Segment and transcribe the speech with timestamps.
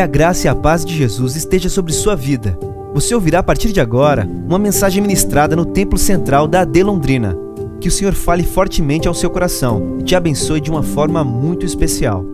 [0.00, 2.58] Que a graça e a paz de Jesus esteja sobre sua vida.
[2.94, 7.36] Você ouvirá a partir de agora uma mensagem ministrada no Templo Central da AD Londrina.
[7.82, 11.66] Que o Senhor fale fortemente ao seu coração e te abençoe de uma forma muito
[11.66, 12.24] especial.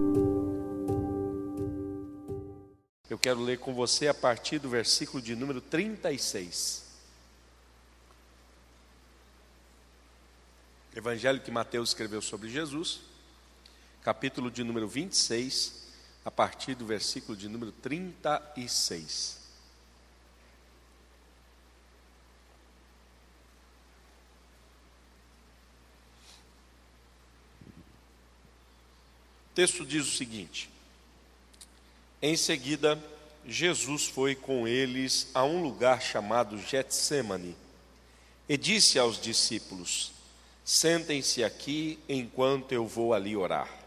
[3.11, 6.85] Eu quero ler com você a partir do versículo de número 36.
[10.95, 13.01] Evangelho que Mateus escreveu sobre Jesus,
[14.05, 15.86] capítulo de número 26,
[16.27, 19.39] a partir do versículo de número 36.
[29.53, 30.69] O texto diz o seguinte:
[32.21, 33.01] Em seguida,
[33.47, 37.57] Jesus foi com eles a um lugar chamado Getsemane
[38.49, 40.11] e disse aos discípulos:
[40.65, 43.86] Sentem-se aqui enquanto eu vou ali orar.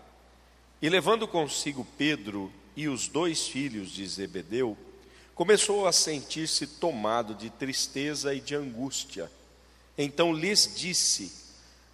[0.82, 4.78] E levando consigo Pedro e os dois filhos de Zebedeu,
[5.36, 9.30] começou a sentir-se tomado de tristeza e de angústia.
[9.98, 11.34] Então lhes disse: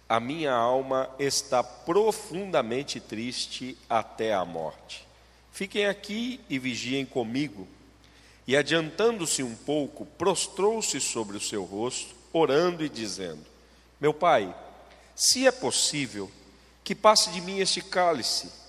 [0.08, 5.06] A minha alma está profundamente triste até a morte.
[5.50, 7.66] Fiquem aqui e vigiem comigo.
[8.46, 13.44] E adiantando-se um pouco, prostrou-se sobre o seu rosto, orando e dizendo:
[14.00, 14.54] Meu pai,
[15.16, 16.30] se é possível,
[16.84, 18.65] que passe de mim este cálice.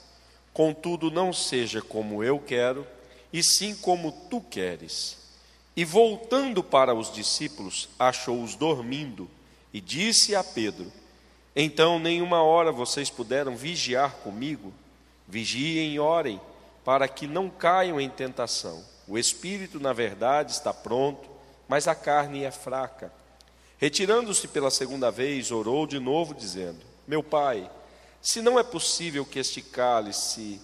[0.57, 2.83] Contudo, não seja como eu quero,
[3.31, 5.15] e sim como tu queres.
[5.75, 9.29] E voltando para os discípulos, achou-os dormindo,
[9.71, 10.91] e disse a Pedro:
[11.55, 14.73] Então, nenhuma hora vocês puderam vigiar comigo?
[15.27, 16.41] Vigiem e orem,
[16.83, 18.83] para que não caiam em tentação.
[19.07, 21.29] O espírito, na verdade, está pronto,
[21.67, 23.13] mas a carne é fraca.
[23.77, 27.69] Retirando-se pela segunda vez, orou de novo, dizendo: Meu pai,
[28.21, 30.59] se não é possível que este cálice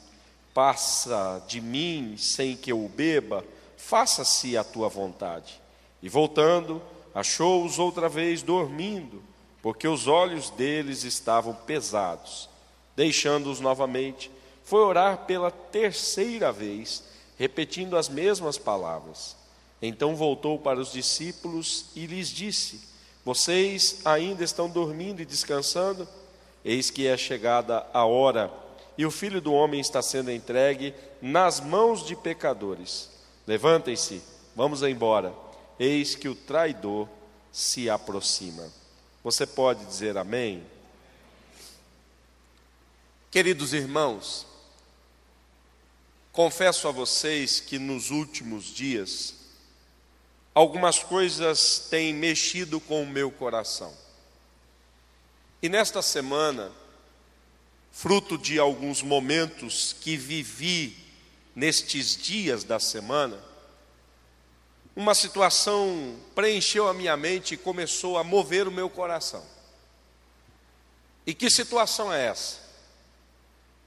[0.54, 3.44] passa de mim sem que eu o beba,
[3.78, 5.62] faça-se a tua vontade.
[6.02, 6.82] E voltando,
[7.14, 9.24] achou-os outra vez dormindo,
[9.62, 12.50] porque os olhos deles estavam pesados.
[12.96, 14.30] Deixando-os novamente,
[14.64, 17.04] foi orar pela terceira vez,
[17.38, 19.36] repetindo as mesmas palavras.
[19.82, 22.94] Então voltou para os discípulos e lhes disse:
[23.26, 26.08] vocês ainda estão dormindo e descansando?
[26.64, 28.52] Eis que é chegada a hora,
[28.98, 33.10] e o filho do homem está sendo entregue nas mãos de pecadores.
[33.46, 34.22] Levantem-se,
[34.56, 35.34] vamos embora.
[35.80, 37.10] Eis que o traidor
[37.52, 38.72] se aproxima.
[39.24, 40.64] Você pode dizer amém?
[43.32, 44.46] Queridos irmãos,
[46.32, 49.36] confesso a vocês que nos últimos dias,
[50.54, 54.03] algumas coisas têm mexido com o meu coração.
[55.64, 56.70] E nesta semana,
[57.90, 60.98] fruto de alguns momentos que vivi
[61.56, 63.42] nestes dias da semana,
[64.94, 69.42] uma situação preencheu a minha mente e começou a mover o meu coração.
[71.26, 72.60] E que situação é essa?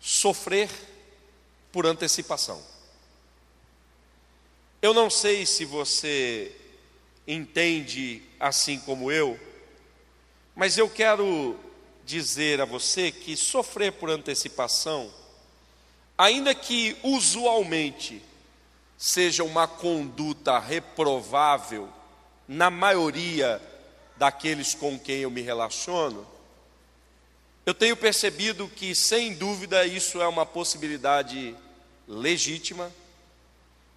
[0.01, 0.71] Sofrer
[1.71, 2.65] por antecipação.
[4.81, 6.57] Eu não sei se você
[7.29, 9.39] entende assim como eu,
[10.55, 11.66] mas eu quero
[12.07, 15.13] dizer a você que sofrer por antecipação,
[16.17, 18.23] ainda que usualmente
[18.97, 21.89] seja uma conduta reprovável
[22.47, 23.61] na maioria
[24.17, 26.27] daqueles com quem eu me relaciono,
[27.67, 31.57] eu tenho percebido que, sem dúvida, isso é uma possibilidade
[32.07, 32.93] legítima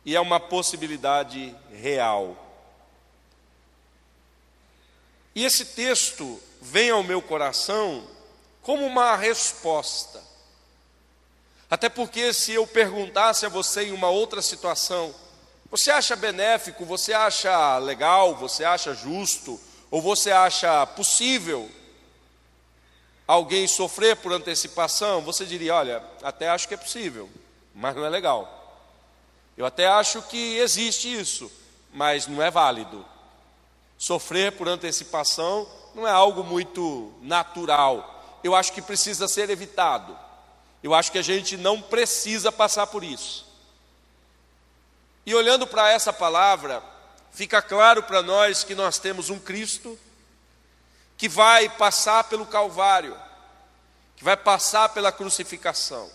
[0.03, 2.48] e é uma possibilidade real.
[5.39, 8.05] E esse texto vem ao meu coração
[8.61, 10.21] como uma resposta.
[11.71, 15.15] Até porque, se eu perguntasse a você em uma outra situação,
[15.71, 19.57] você acha benéfico, você acha legal, você acha justo,
[19.89, 21.71] ou você acha possível
[23.25, 25.21] alguém sofrer por antecipação?
[25.21, 27.29] Você diria: olha, até acho que é possível,
[27.73, 28.77] mas não é legal.
[29.57, 31.49] Eu até acho que existe isso,
[31.93, 33.05] mas não é válido.
[33.99, 38.39] Sofrer por antecipação não é algo muito natural.
[38.41, 40.17] Eu acho que precisa ser evitado.
[40.81, 43.45] Eu acho que a gente não precisa passar por isso.
[45.25, 46.81] E olhando para essa palavra,
[47.29, 49.99] fica claro para nós que nós temos um Cristo
[51.17, 53.17] que vai passar pelo Calvário,
[54.15, 56.09] que vai passar pela crucificação.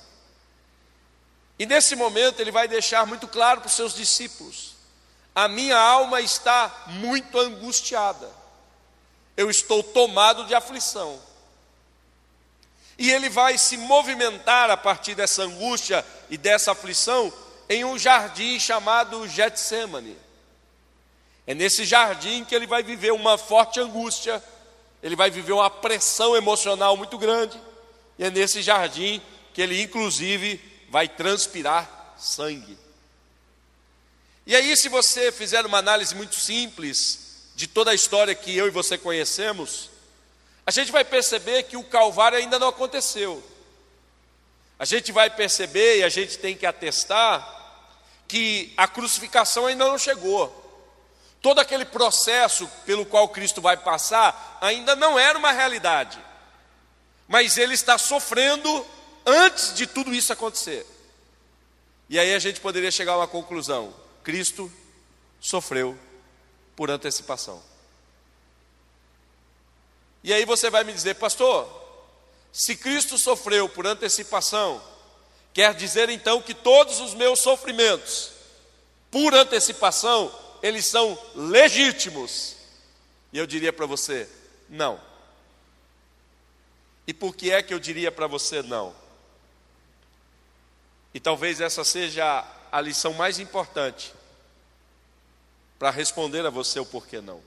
[1.58, 4.73] E nesse momento ele vai deixar muito claro para os seus discípulos:
[5.34, 8.30] a minha alma está muito angustiada,
[9.36, 11.20] eu estou tomado de aflição.
[12.96, 17.32] E ele vai se movimentar a partir dessa angústia e dessa aflição
[17.68, 20.16] em um jardim chamado Getsemane.
[21.46, 24.42] É nesse jardim que ele vai viver uma forte angústia,
[25.02, 27.60] ele vai viver uma pressão emocional muito grande,
[28.18, 29.20] e é nesse jardim
[29.52, 32.78] que ele, inclusive, vai transpirar sangue.
[34.46, 38.66] E aí, se você fizer uma análise muito simples de toda a história que eu
[38.66, 39.90] e você conhecemos,
[40.66, 43.42] a gente vai perceber que o Calvário ainda não aconteceu.
[44.78, 47.62] A gente vai perceber e a gente tem que atestar
[48.26, 50.60] que a crucificação ainda não chegou.
[51.40, 56.18] Todo aquele processo pelo qual Cristo vai passar ainda não era uma realidade.
[57.28, 58.86] Mas ele está sofrendo
[59.24, 60.86] antes de tudo isso acontecer.
[62.08, 64.72] E aí a gente poderia chegar a uma conclusão: Cristo
[65.38, 65.96] sofreu
[66.74, 67.62] por antecipação.
[70.24, 71.68] E aí você vai me dizer, pastor,
[72.50, 74.82] se Cristo sofreu por antecipação,
[75.52, 78.32] quer dizer então que todos os meus sofrimentos,
[79.10, 82.56] por antecipação, eles são legítimos.
[83.32, 84.26] E eu diria para você,
[84.68, 84.98] não.
[87.06, 88.94] E por que é que eu diria para você não?
[91.12, 92.44] E talvez essa seja
[92.74, 94.12] a lição mais importante
[95.78, 97.40] para responder a você o porquê não.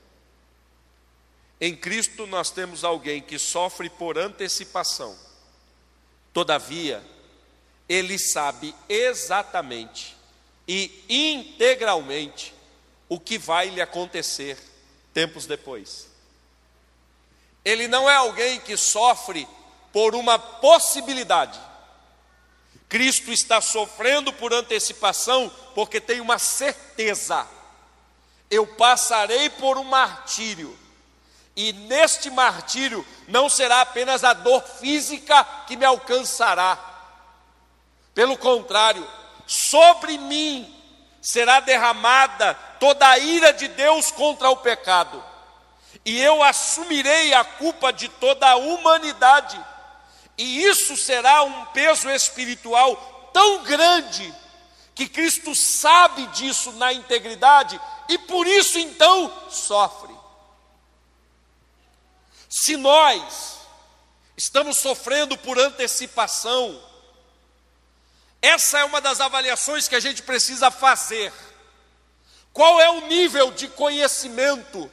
[1.60, 5.14] Em Cristo nós temos alguém que sofre por antecipação.
[6.32, 7.04] Todavia,
[7.86, 10.16] ele sabe exatamente
[10.66, 12.54] e integralmente
[13.06, 14.58] o que vai lhe acontecer
[15.12, 16.08] tempos depois.
[17.62, 19.46] Ele não é alguém que sofre
[19.92, 21.67] por uma possibilidade.
[22.88, 27.46] Cristo está sofrendo por antecipação porque tem uma certeza.
[28.50, 30.76] Eu passarei por um martírio
[31.54, 36.78] e neste martírio não será apenas a dor física que me alcançará.
[38.14, 39.04] Pelo contrário,
[39.46, 40.72] sobre mim
[41.20, 45.22] será derramada toda a ira de Deus contra o pecado.
[46.04, 49.60] E eu assumirei a culpa de toda a humanidade.
[50.38, 54.32] E isso será um peso espiritual tão grande
[54.94, 60.14] que Cristo sabe disso na integridade e por isso então sofre.
[62.48, 63.58] Se nós
[64.36, 66.80] estamos sofrendo por antecipação,
[68.40, 71.32] essa é uma das avaliações que a gente precisa fazer.
[72.52, 74.90] Qual é o nível de conhecimento?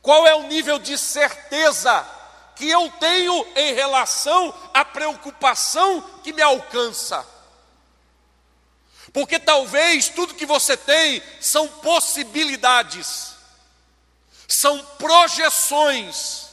[0.00, 2.19] Qual é o nível de certeza
[2.60, 7.26] que eu tenho em relação à preocupação que me alcança?
[9.12, 13.34] Porque talvez tudo que você tem são possibilidades,
[14.46, 16.50] são projeções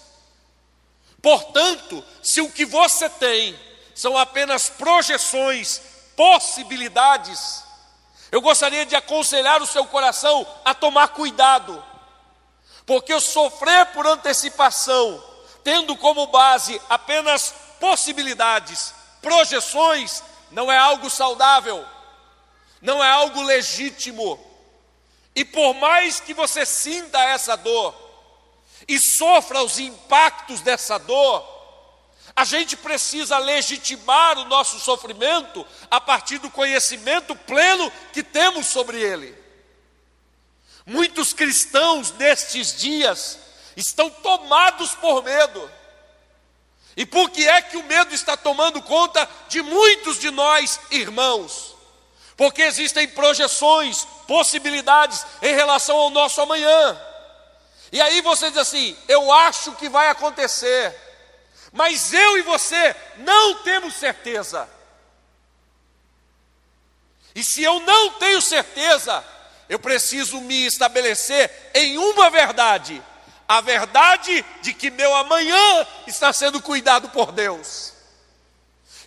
[1.22, 3.60] Portanto, se o que você tem
[3.94, 5.82] são apenas projeções,
[6.16, 7.64] possibilidades,
[8.32, 11.84] eu gostaria de aconselhar o seu coração a tomar cuidado,
[12.86, 15.22] porque sofrer por antecipação,
[15.68, 21.86] tendo como base apenas possibilidades, projeções, não é algo saudável,
[22.82, 24.40] não é algo legítimo.
[25.36, 27.94] E por mais que você sinta essa dor,
[28.88, 31.46] e sofra os impactos dessa dor,
[32.34, 39.02] a gente precisa legitimar o nosso sofrimento a partir do conhecimento pleno que temos sobre
[39.02, 39.38] ele.
[40.86, 43.48] Muitos cristãos nestes dias
[43.78, 45.72] estão tomados por medo.
[46.98, 51.76] E por que é que o medo está tomando conta de muitos de nós, irmãos?
[52.36, 57.00] Porque existem projeções, possibilidades em relação ao nosso amanhã.
[57.92, 60.96] E aí você diz assim: eu acho que vai acontecer,
[61.72, 64.68] mas eu e você não temos certeza.
[67.36, 69.24] E se eu não tenho certeza,
[69.70, 73.02] eu preciso me estabelecer em uma verdade:
[73.48, 77.94] a verdade de que meu amanhã está sendo cuidado por Deus.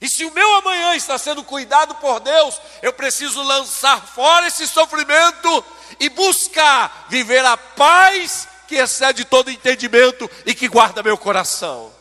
[0.00, 4.66] E se o meu amanhã está sendo cuidado por Deus, eu preciso lançar fora esse
[4.66, 5.64] sofrimento
[5.98, 11.92] e buscar viver a paz que excede todo entendimento e que guarda meu coração.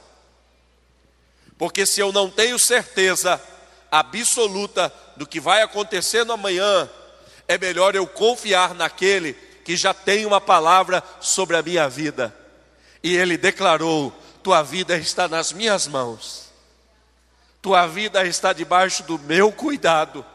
[1.57, 3.41] Porque se eu não tenho certeza
[3.91, 6.89] absoluta do que vai acontecer no amanhã,
[7.49, 9.33] é melhor eu confiar naquele
[9.69, 12.35] que já tem uma palavra sobre a minha vida.
[13.03, 14.11] E ele declarou:
[14.41, 16.49] Tua vida está nas minhas mãos,
[17.61, 20.25] tua vida está debaixo do meu cuidado.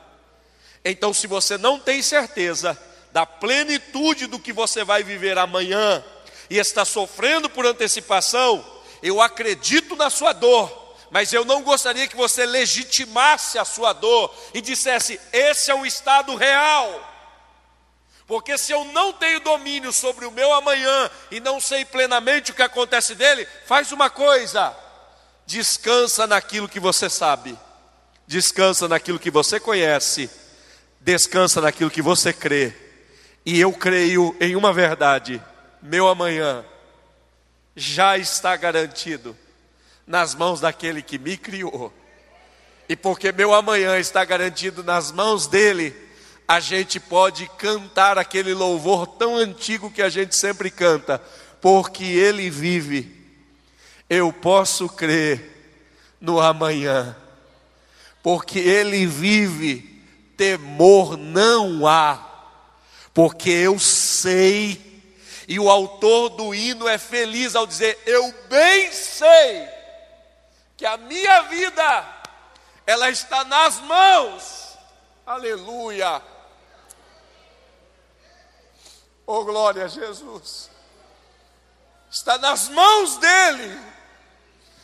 [0.85, 2.81] Então, se você não tem certeza
[3.12, 6.05] da plenitude do que você vai viver amanhã,
[6.49, 8.64] e está sofrendo por antecipação,
[9.03, 14.33] eu acredito na sua dor, mas eu não gostaria que você legitimasse a sua dor
[14.55, 17.13] e dissesse: esse é um estado real.
[18.26, 22.54] Porque se eu não tenho domínio sobre o meu amanhã e não sei plenamente o
[22.54, 24.75] que acontece dele, faz uma coisa:
[25.47, 27.59] descansa naquilo que você sabe,
[28.26, 30.31] descansa naquilo que você conhece,
[31.00, 32.75] descansa naquilo que você crê.
[33.45, 35.43] E eu creio em uma verdade:
[35.83, 36.64] meu amanhã
[37.76, 39.37] já está garantido
[40.07, 41.93] nas mãos daquele que me criou.
[42.88, 45.95] E porque meu amanhã está garantido nas mãos dele,
[46.47, 51.19] a gente pode cantar aquele louvor tão antigo que a gente sempre canta,
[51.61, 53.23] porque ele vive.
[54.09, 55.77] Eu posso crer
[56.21, 57.17] no amanhã,
[58.23, 60.03] porque ele vive,
[60.37, 62.23] temor não há,
[63.13, 64.95] porque eu sei
[65.47, 69.69] e o autor do hino é feliz ao dizer: Eu bem sei
[70.77, 72.07] que a minha vida
[72.87, 74.79] ela está nas mãos.
[75.27, 76.23] Aleluia.
[79.26, 80.71] Oh glória a Jesus.
[82.11, 83.81] Está nas mãos dele.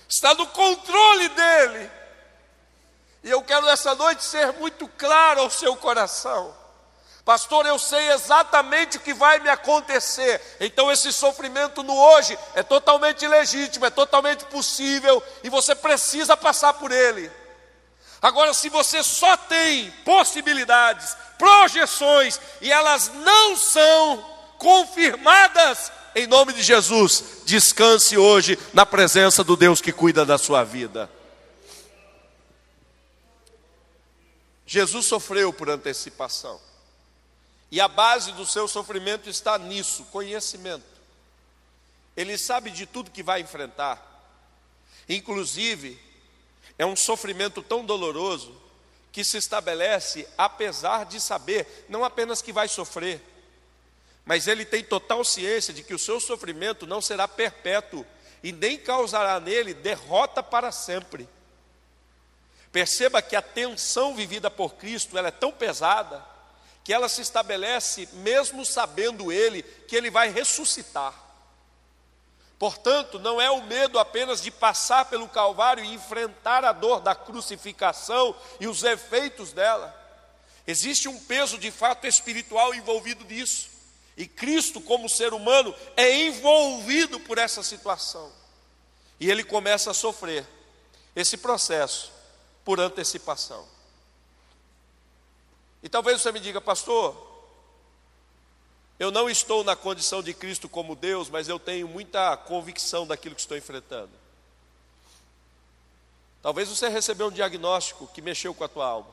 [0.09, 1.91] Está no controle dele.
[3.23, 6.55] E eu quero nessa noite ser muito claro ao seu coração.
[7.25, 10.41] Pastor, eu sei exatamente o que vai me acontecer.
[10.59, 16.73] Então, esse sofrimento no hoje é totalmente legítimo, é totalmente possível e você precisa passar
[16.75, 17.31] por ele.
[18.23, 24.19] Agora, se você só tem possibilidades, projeções e elas não são
[24.59, 30.65] confirmadas, em nome de Jesus, descanse hoje na presença do Deus que cuida da sua
[30.65, 31.11] vida.
[34.67, 36.61] Jesus sofreu por antecipação.
[37.71, 40.85] E a base do seu sofrimento está nisso, conhecimento.
[42.17, 44.01] Ele sabe de tudo que vai enfrentar.
[45.09, 45.99] Inclusive,
[46.81, 48.59] é um sofrimento tão doloroso
[49.13, 53.21] que se estabelece apesar de saber não apenas que vai sofrer,
[54.25, 58.07] mas ele tem total ciência de que o seu sofrimento não será perpétuo
[58.43, 61.29] e nem causará nele derrota para sempre.
[62.73, 66.25] Perceba que a tensão vivida por Cristo ela é tão pesada
[66.83, 71.30] que ela se estabelece mesmo sabendo ele que ele vai ressuscitar.
[72.61, 77.15] Portanto, não é o medo apenas de passar pelo Calvário e enfrentar a dor da
[77.15, 79.97] crucificação e os efeitos dela.
[80.67, 83.71] Existe um peso de fato espiritual envolvido nisso.
[84.15, 88.31] E Cristo, como ser humano, é envolvido por essa situação.
[89.19, 90.47] E ele começa a sofrer
[91.17, 92.13] esse processo
[92.63, 93.67] por antecipação.
[95.83, 97.30] E talvez você me diga, pastor,
[99.01, 103.35] eu não estou na condição de Cristo como Deus, mas eu tenho muita convicção daquilo
[103.35, 104.11] que estou enfrentando.
[106.43, 109.09] Talvez você recebeu um diagnóstico que mexeu com a tua alma.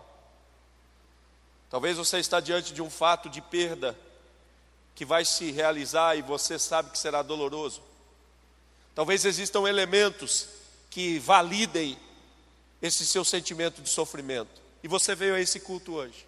[1.69, 3.97] Talvez você está diante de um fato de perda
[4.93, 7.81] que vai se realizar e você sabe que será doloroso.
[8.93, 10.49] Talvez existam elementos
[10.89, 11.97] que validem
[12.81, 14.61] esse seu sentimento de sofrimento.
[14.83, 16.26] E você veio a esse culto hoje.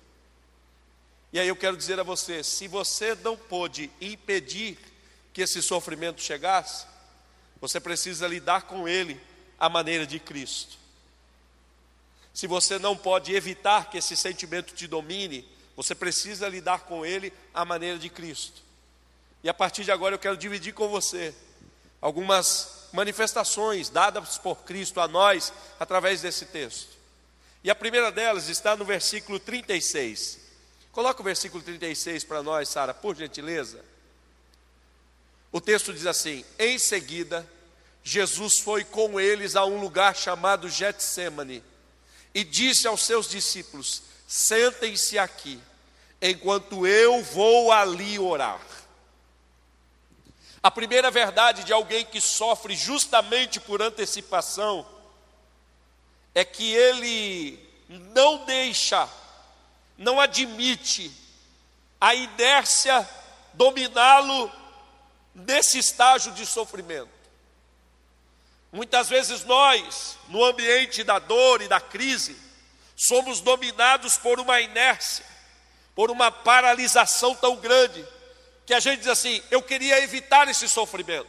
[1.31, 4.77] E aí eu quero dizer a você: se você não pôde impedir
[5.33, 6.85] que esse sofrimento chegasse,
[7.61, 9.19] você precisa lidar com ele
[9.59, 10.77] à maneira de Cristo.
[12.33, 17.33] Se você não pode evitar que esse sentimento te domine, você precisa lidar com ele
[17.53, 18.61] à maneira de Cristo.
[19.43, 21.33] E a partir de agora eu quero dividir com você
[22.01, 26.97] algumas manifestações dadas por Cristo a nós através desse texto.
[27.63, 30.48] E a primeira delas está no versículo 36.
[30.91, 33.83] Coloca o versículo 36 para nós, Sara, por gentileza.
[35.51, 37.47] O texto diz assim: Em seguida,
[38.03, 41.63] Jesus foi com eles a um lugar chamado Getsemane
[42.33, 45.59] e disse aos seus discípulos: Sentem-se aqui,
[46.21, 48.61] enquanto eu vou ali orar.
[50.61, 54.85] A primeira verdade de alguém que sofre justamente por antecipação
[56.35, 59.09] é que ele não deixa
[59.99, 61.11] não admite
[61.99, 63.07] a inércia
[63.53, 64.49] dominá-lo
[65.35, 67.09] nesse estágio de sofrimento.
[68.71, 72.37] Muitas vezes nós, no ambiente da dor e da crise,
[72.95, 75.25] somos dominados por uma inércia,
[75.93, 78.07] por uma paralisação tão grande,
[78.65, 81.27] que a gente diz assim: eu queria evitar esse sofrimento,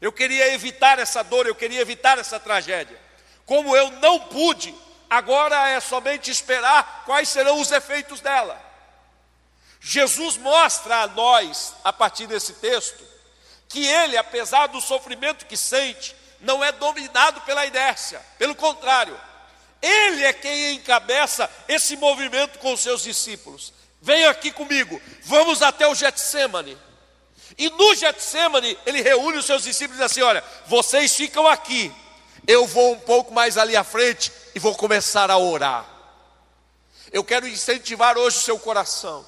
[0.00, 2.98] eu queria evitar essa dor, eu queria evitar essa tragédia.
[3.44, 4.74] Como eu não pude,
[5.10, 8.70] agora é somente esperar quais serão os efeitos dela.
[9.80, 13.02] Jesus mostra a nós, a partir desse texto,
[13.68, 19.18] que ele, apesar do sofrimento que sente, não é dominado pela inércia, pelo contrário,
[19.82, 23.72] ele é quem encabeça esse movimento com os seus discípulos.
[24.00, 26.76] Venha aqui comigo, vamos até o Getsemane.
[27.58, 31.92] E no Getsemane, ele reúne os seus discípulos e diz assim: Olha, vocês ficam aqui,
[32.46, 35.84] eu vou um pouco mais ali à frente e vou começar a orar.
[37.12, 39.24] Eu quero incentivar hoje o seu coração.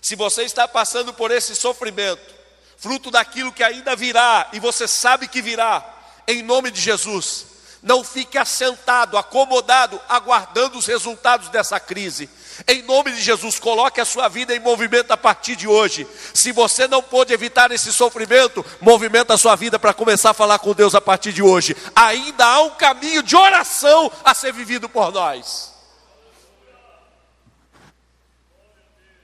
[0.00, 2.34] Se você está passando por esse sofrimento,
[2.76, 5.84] fruto daquilo que ainda virá, e você sabe que virá,
[6.28, 7.46] em nome de Jesus,
[7.82, 12.28] não fique assentado, acomodado, aguardando os resultados dessa crise.
[12.66, 16.06] Em nome de Jesus, coloque a sua vida em movimento a partir de hoje.
[16.32, 20.58] Se você não pôde evitar esse sofrimento, movimenta a sua vida para começar a falar
[20.58, 21.76] com Deus a partir de hoje.
[21.94, 25.74] Ainda há um caminho de oração a ser vivido por nós.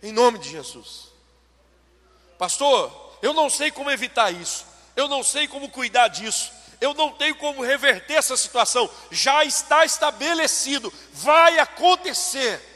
[0.02, 1.08] Em nome de Jesus.
[2.36, 4.66] Pastor, eu não sei como evitar isso.
[4.96, 6.50] Eu não sei como cuidar disso
[6.82, 12.71] eu não tenho como reverter essa situação, já está estabelecido, vai acontecer.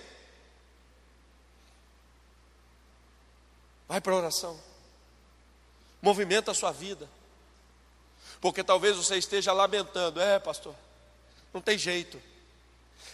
[3.89, 4.59] Vai para a oração,
[6.03, 7.09] movimenta a sua vida,
[8.41, 10.75] porque talvez você esteja lamentando: é, pastor,
[11.55, 12.21] não tem jeito,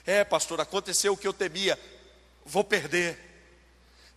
[0.06, 1.78] é, pastor, aconteceu o que eu temia,
[2.44, 3.18] vou perder,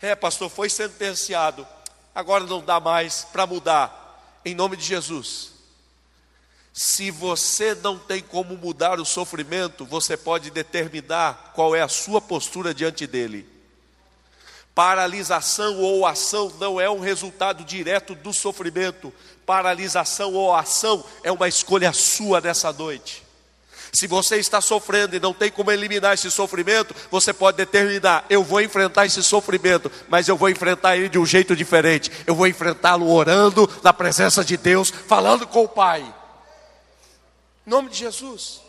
[0.02, 1.68] é, pastor, foi sentenciado,
[2.14, 5.56] agora não dá mais para mudar, em nome de Jesus.
[6.72, 12.20] Se você não tem como mudar o sofrimento, você pode determinar qual é a sua
[12.20, 13.55] postura diante dele.
[14.76, 19.14] Paralisação ou ação não é um resultado direto do sofrimento.
[19.46, 23.24] Paralisação ou ação é uma escolha sua nessa noite.
[23.94, 28.44] Se você está sofrendo e não tem como eliminar esse sofrimento, você pode determinar: eu
[28.44, 32.12] vou enfrentar esse sofrimento, mas eu vou enfrentar ele de um jeito diferente.
[32.28, 36.02] Eu vou enfrentá-lo orando na presença de Deus, falando com o Pai.
[37.66, 38.60] Em nome de Jesus.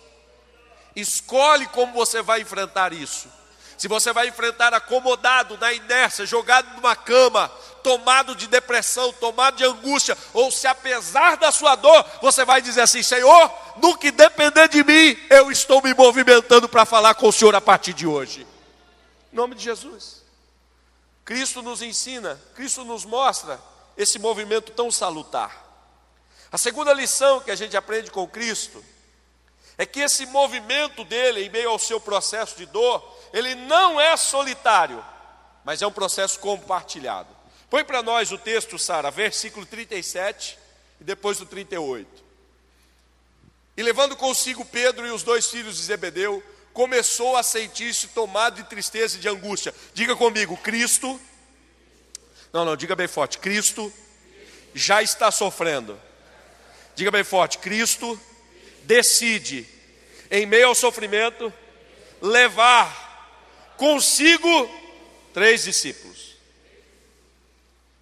[0.95, 3.29] Escolhe como você vai enfrentar isso.
[3.77, 7.49] Se você vai enfrentar acomodado, na inércia, jogado numa cama,
[7.83, 12.81] tomado de depressão, tomado de angústia, ou se apesar da sua dor, você vai dizer
[12.81, 17.33] assim: Senhor, no que depender de mim, eu estou me movimentando para falar com o
[17.33, 18.47] Senhor a partir de hoje.
[19.33, 20.25] Em nome de Jesus.
[21.25, 23.61] Cristo nos ensina, Cristo nos mostra
[23.97, 25.65] esse movimento tão salutar.
[26.51, 28.83] A segunda lição que a gente aprende com Cristo
[29.79, 34.17] é que esse movimento dele, em meio ao seu processo de dor, ele não é
[34.17, 35.05] solitário,
[35.65, 37.29] mas é um processo compartilhado.
[37.69, 40.59] Põe para nós o texto, Sara, versículo 37
[41.01, 42.25] e depois do 38.
[43.77, 48.65] E levando consigo Pedro e os dois filhos de Zebedeu, começou a sentir-se tomado de
[48.65, 49.75] tristeza e de angústia.
[49.93, 51.21] Diga comigo, Cristo.
[52.53, 53.93] Não, não, diga bem forte: Cristo
[54.75, 56.01] já está sofrendo
[56.97, 58.19] Diga bem forte: Cristo
[58.87, 59.69] decide,
[60.31, 61.53] em meio ao sofrimento,
[62.21, 64.71] levar consigo
[65.35, 66.37] três discípulos.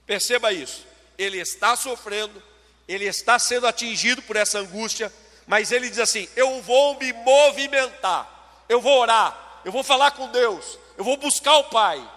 [0.07, 0.87] Perceba isso.
[1.17, 2.43] Ele está sofrendo,
[2.87, 5.13] ele está sendo atingido por essa angústia,
[5.47, 10.29] mas ele diz assim: Eu vou me movimentar, eu vou orar, eu vou falar com
[10.29, 12.11] Deus, eu vou buscar o Pai.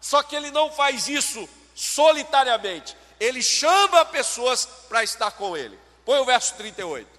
[0.00, 5.78] Só que ele não faz isso solitariamente, ele chama pessoas para estar com ele.
[6.04, 7.13] Põe o verso 38.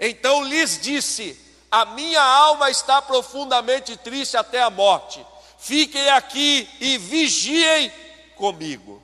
[0.00, 1.38] Então lhes disse:
[1.70, 5.24] A minha alma está profundamente triste até a morte.
[5.58, 7.92] Fiquem aqui e vigiem
[8.34, 9.02] comigo.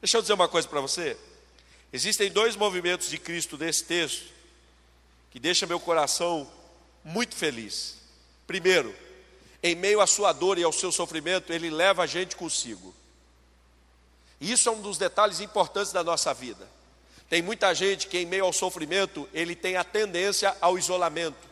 [0.00, 1.16] Deixa eu dizer uma coisa para você.
[1.92, 4.32] Existem dois movimentos de Cristo nesse texto
[5.30, 6.50] que deixa meu coração
[7.04, 7.96] muito feliz.
[8.46, 8.94] Primeiro,
[9.62, 12.92] em meio à sua dor e ao seu sofrimento, ele leva a gente consigo.
[14.40, 16.68] Isso é um dos detalhes importantes da nossa vida.
[17.32, 21.48] Tem muita gente que, em meio ao sofrimento, ele tem a tendência ao isolamento.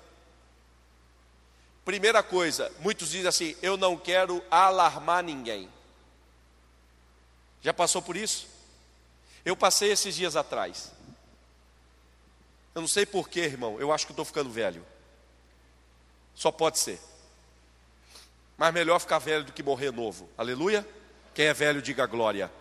[1.87, 5.71] Primeira coisa, muitos dizem assim: eu não quero alarmar ninguém.
[7.63, 8.47] Já passou por isso?
[9.43, 10.93] Eu passei esses dias atrás.
[12.75, 14.85] Eu não sei porquê, irmão, eu acho que estou ficando velho.
[16.35, 17.01] Só pode ser.
[18.59, 20.29] Mas melhor ficar velho do que morrer novo.
[20.37, 20.87] Aleluia?
[21.33, 22.53] Quem é velho, diga glória.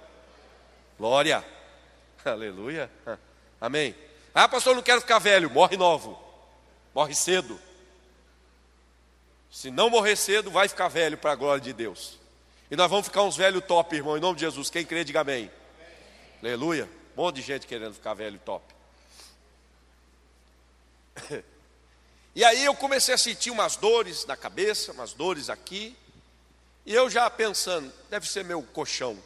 [0.97, 1.58] Glória.
[2.31, 2.89] Aleluia.
[3.59, 3.95] Amém.
[4.33, 5.49] Ah, pastor, não quero ficar velho.
[5.49, 6.21] Morre novo.
[6.93, 7.59] Morre cedo.
[9.51, 12.19] Se não morrer cedo, vai ficar velho para a glória de Deus.
[12.69, 14.69] E nós vamos ficar uns velhos top, irmão, em nome de Jesus.
[14.69, 15.49] Quem crê, diga amém.
[15.49, 16.53] amém.
[16.53, 16.89] Aleluia.
[17.17, 18.65] Um monte de gente querendo ficar velho top.
[22.35, 25.97] E aí eu comecei a sentir umas dores na cabeça, umas dores aqui.
[26.85, 29.21] E eu já pensando, deve ser meu colchão.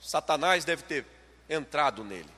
[0.00, 1.04] Satanás deve ter
[1.48, 2.30] entrado nele.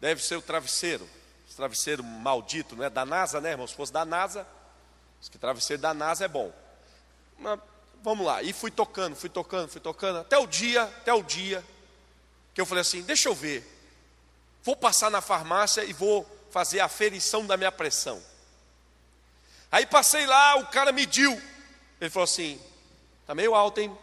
[0.00, 1.08] Deve ser o travesseiro.
[1.56, 3.66] travesseiro maldito, não é da NASA, né, irmão?
[3.66, 4.46] Se fosse da NASA,
[5.30, 6.52] que travesseiro da NASA é bom.
[7.38, 7.58] Mas,
[8.02, 8.42] vamos lá.
[8.42, 11.64] E fui tocando, fui tocando, fui tocando, até o dia, até o dia,
[12.54, 13.72] que eu falei assim: deixa eu ver.
[14.62, 18.22] Vou passar na farmácia e vou fazer a aferição da minha pressão.
[19.70, 21.40] Aí passei lá, o cara mediu.
[22.00, 22.60] Ele falou assim:
[23.22, 23.96] está meio alto, hein?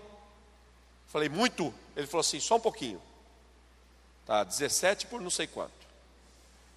[1.08, 1.72] Falei, muito?
[1.96, 3.00] Ele falou assim, só um pouquinho.
[4.26, 5.74] Tá, 17 por não sei quanto.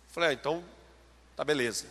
[0.08, 0.64] Falei, ah, então,
[1.36, 1.86] tá beleza.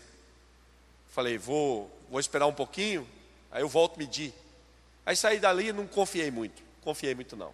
[1.12, 3.08] Falei, vou, vou esperar um pouquinho,
[3.52, 4.34] aí eu volto medir.
[5.06, 6.62] Aí saí dali e não confiei muito.
[6.82, 7.54] Confiei muito não.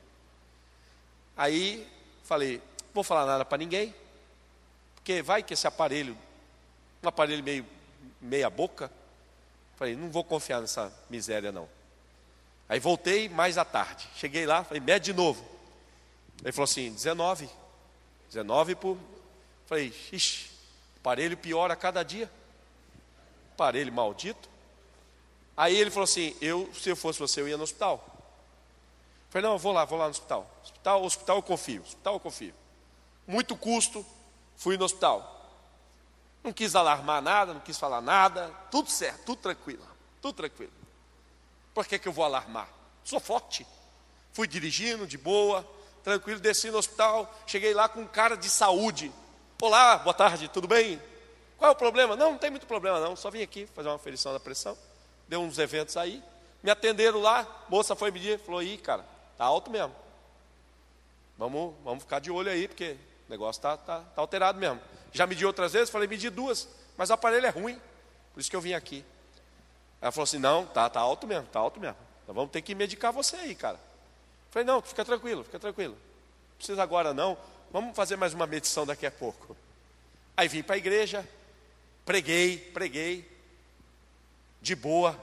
[1.35, 1.87] Aí
[2.23, 2.61] falei,
[2.93, 3.93] vou falar nada para ninguém,
[4.95, 6.17] porque vai que esse aparelho,
[7.03, 7.65] um aparelho meio
[8.21, 8.91] meia boca,
[9.75, 11.67] falei, não vou confiar nessa miséria não.
[12.69, 14.07] Aí voltei mais à tarde.
[14.15, 15.43] Cheguei lá, falei, mede de novo.
[16.41, 17.49] Ele falou assim, 19.
[18.31, 18.97] 19 por.
[19.65, 20.49] Falei, ixi,
[20.99, 22.31] aparelho piora a cada dia.
[23.53, 24.49] Aparelho maldito.
[25.55, 28.03] Aí ele falou assim, eu, se eu fosse você, eu ia no hospital.
[29.29, 30.49] Falei, não, vou lá, vou lá no hospital.
[30.63, 32.53] Hospital, hospital eu confio, hospital eu confio.
[33.27, 34.05] Muito custo,
[34.55, 35.37] fui no hospital.
[36.41, 39.85] Não quis alarmar nada, não quis falar nada, tudo certo, tudo tranquilo,
[40.21, 40.73] tudo tranquilo.
[41.73, 42.67] Por que, que eu vou alarmar?
[43.03, 43.67] Sou forte.
[44.33, 45.67] Fui dirigindo de boa,
[46.03, 49.11] tranquilo, desci no hospital, cheguei lá com um cara de saúde.
[49.61, 51.01] Olá, boa tarde, tudo bem?
[51.57, 52.15] Qual é o problema?
[52.15, 54.77] Não, não tem muito problema não, só vim aqui fazer uma aferição da pressão.
[55.27, 56.23] Deu uns eventos aí,
[56.63, 59.05] me atenderam lá, moça foi medir, falou, ih, cara,
[59.37, 59.95] tá alto mesmo.
[61.37, 64.81] Vamos, vamos ficar de olho aí, porque o negócio está tá, tá alterado mesmo.
[65.11, 67.79] Já medi outras vezes, falei, medi duas, mas o aparelho é ruim,
[68.33, 69.05] por isso que eu vim aqui.
[70.01, 71.97] Ela falou assim: não, tá, tá alto mesmo, tá alto mesmo.
[72.27, 73.79] Nós vamos ter que medicar você aí, cara.
[74.51, 75.93] Falei, não, fica tranquilo, fica tranquilo.
[75.93, 77.37] Não precisa agora não.
[77.71, 79.55] Vamos fazer mais uma medição daqui a pouco.
[80.35, 81.27] Aí vim para a igreja,
[82.05, 83.31] preguei, preguei,
[84.61, 85.17] de boa.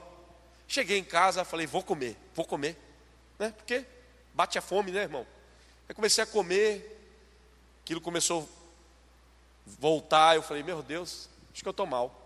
[0.67, 2.75] Cheguei em casa, falei, vou comer, vou comer.
[3.37, 3.53] Né?
[3.55, 3.85] Porque
[4.33, 5.25] bate a fome, né, irmão?
[5.87, 6.99] Aí comecei a comer,
[7.83, 12.18] aquilo começou a voltar, eu falei, meu Deus, acho que eu estou mal.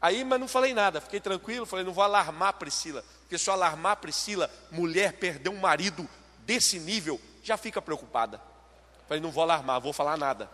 [0.00, 3.54] Aí, mas não falei nada, fiquei tranquilo, falei, não vou alarmar Priscila, porque se eu
[3.54, 6.08] alarmar Priscila, mulher perder um marido
[6.40, 8.40] desse nível, já fica preocupada.
[9.08, 10.48] Falei, não vou alarmar, vou falar nada.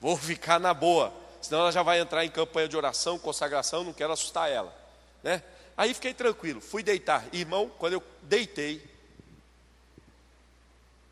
[0.00, 3.92] Vou ficar na boa, senão ela já vai entrar em campanha de oração, consagração, não
[3.92, 4.74] quero assustar ela.
[5.22, 5.42] Né?
[5.76, 7.24] Aí fiquei tranquilo, fui deitar.
[7.32, 8.82] Irmão, quando eu deitei,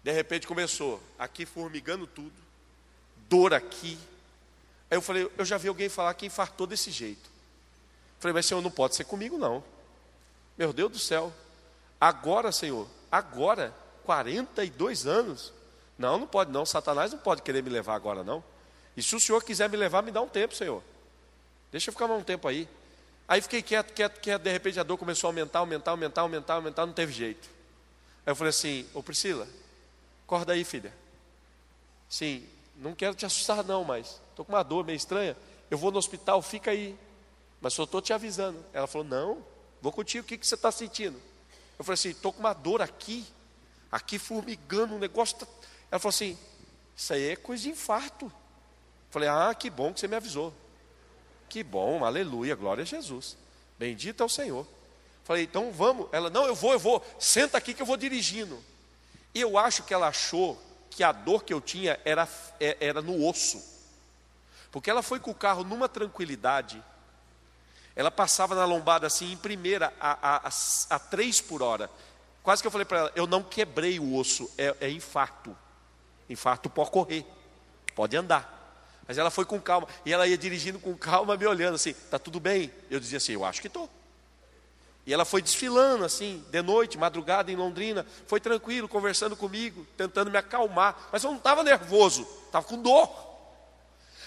[0.02, 2.32] de repente começou, aqui formigando tudo,
[3.28, 3.98] dor aqui.
[4.90, 7.31] Aí eu falei, eu já vi alguém falar que infartou desse jeito.
[8.22, 9.64] Falei, mas Senhor, não pode ser comigo não.
[10.56, 11.32] Meu Deus do céu.
[12.00, 15.52] Agora, Senhor, agora, 42 anos.
[15.98, 16.64] Não, não pode não.
[16.64, 18.40] Satanás não pode querer me levar agora não.
[18.96, 20.80] E se o Senhor quiser me levar, me dá um tempo, Senhor.
[21.72, 22.68] Deixa eu ficar mais um tempo aí.
[23.26, 24.40] Aí fiquei quieto, quieto, quieto.
[24.40, 26.86] De repente a dor começou a aumentar, aumentar, aumentar, aumentar, aumentar.
[26.86, 27.50] Não teve jeito.
[28.24, 29.48] Aí eu falei assim: Ô Priscila,
[30.24, 30.94] acorda aí, filha.
[32.08, 35.36] Sim, não quero te assustar, não, mas estou com uma dor meio estranha.
[35.68, 36.96] Eu vou no hospital, fica aí.
[37.62, 38.62] Mas só estou te avisando.
[38.72, 39.42] Ela falou: Não,
[39.80, 41.16] vou contigo, o que, que você está sentindo?
[41.78, 43.24] Eu falei assim: Estou com uma dor aqui,
[43.90, 45.38] aqui formigando, um negócio.
[45.38, 45.46] Tá...
[45.88, 46.36] Ela falou assim:
[46.96, 48.26] Isso aí é coisa de infarto.
[48.26, 48.32] Eu
[49.10, 50.52] falei: Ah, que bom que você me avisou.
[51.48, 53.36] Que bom, aleluia, glória a Jesus.
[53.78, 54.66] Bendito é o Senhor.
[55.22, 56.08] Falei: Então vamos.
[56.10, 57.00] Ela: Não, eu vou, eu vou.
[57.16, 58.58] Senta aqui que eu vou dirigindo.
[59.32, 63.00] E eu acho que ela achou que a dor que eu tinha era, é, era
[63.00, 63.62] no osso.
[64.72, 66.82] Porque ela foi com o carro numa tranquilidade
[67.94, 70.50] ela passava na lombada assim, em primeira, a, a, a,
[70.90, 71.90] a três por hora.
[72.42, 75.56] Quase que eu falei para ela: eu não quebrei o osso, é, é infarto.
[76.28, 77.26] Infarto pode correr,
[77.94, 78.60] pode andar.
[79.06, 82.18] Mas ela foi com calma, e ela ia dirigindo com calma, me olhando assim: tá
[82.18, 82.72] tudo bem?
[82.90, 83.88] Eu dizia assim: eu acho que estou.
[85.04, 90.30] E ela foi desfilando assim, de noite, madrugada em Londrina, foi tranquilo, conversando comigo, tentando
[90.30, 93.10] me acalmar, mas eu não estava nervoso, estava com dor.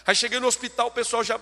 [0.05, 1.39] Aí cheguei no hospital, o pessoal já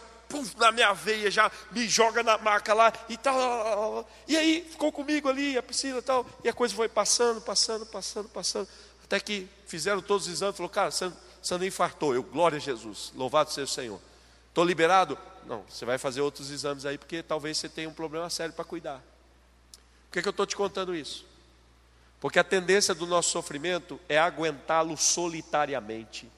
[0.57, 4.07] na minha veia, já me joga na maca lá e tal.
[4.27, 6.25] E aí ficou comigo ali, a piscina e tal.
[6.43, 8.67] E a coisa foi passando, passando, passando, passando.
[9.03, 12.15] Até que fizeram todos os exames, falou, cara, você, você não infartou.
[12.15, 14.01] Eu, glória a Jesus, louvado seja o Senhor.
[14.49, 15.17] Estou liberado?
[15.45, 18.63] Não, você vai fazer outros exames aí, porque talvez você tenha um problema sério para
[18.63, 19.01] cuidar.
[20.05, 21.25] Por que, que eu estou te contando isso?
[22.19, 26.31] Porque a tendência do nosso sofrimento é aguentá-lo solitariamente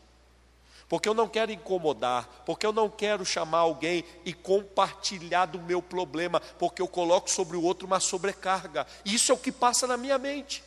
[0.87, 5.81] porque eu não quero incomodar, porque eu não quero chamar alguém e compartilhar do meu
[5.81, 8.85] problema, porque eu coloco sobre o outro uma sobrecarga.
[9.03, 10.63] Isso é o que passa na minha mente.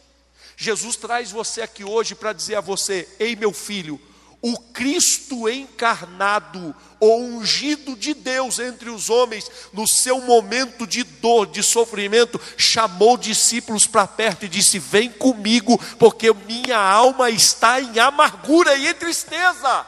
[0.56, 4.00] Jesus traz você aqui hoje para dizer a você: ei, meu filho,
[4.42, 11.46] o Cristo encarnado, o ungido de Deus entre os homens, no seu momento de dor,
[11.46, 17.98] de sofrimento, chamou discípulos para perto e disse: Vem comigo, porque minha alma está em
[18.00, 19.86] amargura e em tristeza.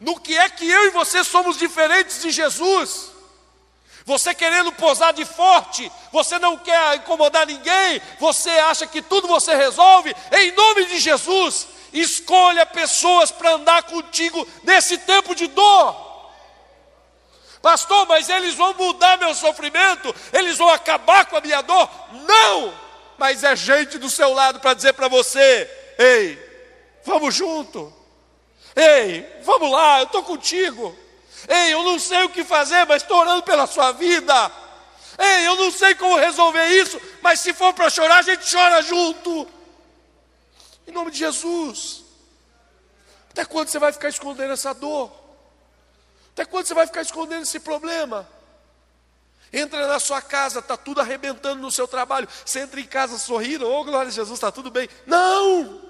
[0.00, 3.10] No que é que eu e você somos diferentes de Jesus?
[4.04, 9.54] Você querendo posar de forte, você não quer incomodar ninguém, você acha que tudo você
[9.54, 16.10] resolve, em nome de Jesus, Escolha pessoas para andar contigo nesse tempo de dor.
[17.60, 21.90] Pastor, mas eles vão mudar meu sofrimento, eles vão acabar com a minha dor?
[22.26, 22.72] Não!
[23.18, 26.38] Mas é gente do seu lado para dizer para você: ei,
[27.04, 27.92] vamos junto.
[28.74, 30.96] Ei, vamos lá, eu estou contigo.
[31.48, 34.52] Ei, eu não sei o que fazer, mas estou orando pela sua vida.
[35.18, 38.82] Ei, eu não sei como resolver isso, mas se for para chorar, a gente chora
[38.82, 39.46] junto.
[40.86, 42.04] Em nome de Jesus.
[43.30, 45.12] Até quando você vai ficar escondendo essa dor?
[46.32, 48.28] Até quando você vai ficar escondendo esse problema?
[49.52, 52.28] Entra na sua casa, está tudo arrebentando no seu trabalho.
[52.44, 54.88] Você entra em casa sorrindo, oh glória a Jesus, está tudo bem.
[55.06, 55.89] Não!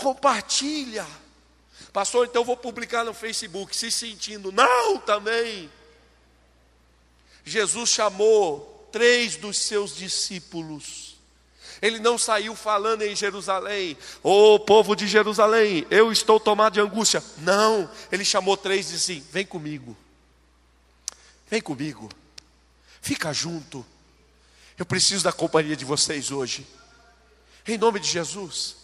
[0.00, 1.06] Compartilha.
[1.92, 4.50] Pastor, então eu vou publicar no Facebook, se sentindo.
[4.52, 5.70] Não, também.
[7.44, 11.10] Jesus chamou três dos seus discípulos
[11.82, 16.80] ele não saiu falando em Jerusalém, ô oh, povo de Jerusalém, eu estou tomado de
[16.80, 17.22] angústia.
[17.38, 19.96] Não, ele chamou três e disse: Vem comigo,
[21.48, 22.10] vem comigo,
[23.00, 23.84] fica junto.
[24.76, 26.66] Eu preciso da companhia de vocês hoje,
[27.66, 28.76] em nome de Jesus.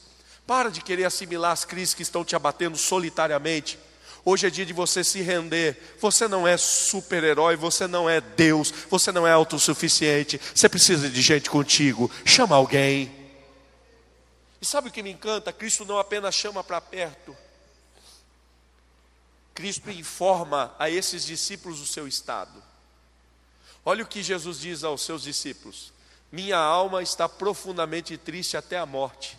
[0.46, 3.78] Para de querer assimilar as crises que estão te abatendo solitariamente.
[4.24, 5.96] Hoje é dia de você se render.
[6.00, 10.40] Você não é super-herói, você não é Deus, você não é autossuficiente.
[10.54, 12.10] Você precisa de gente contigo.
[12.24, 13.12] Chama alguém.
[14.60, 15.52] E sabe o que me encanta?
[15.52, 17.36] Cristo não apenas chama para perto.
[19.54, 22.62] Cristo informa a esses discípulos o seu estado.
[23.84, 25.92] Olha o que Jesus diz aos seus discípulos:
[26.30, 29.38] Minha alma está profundamente triste até a morte.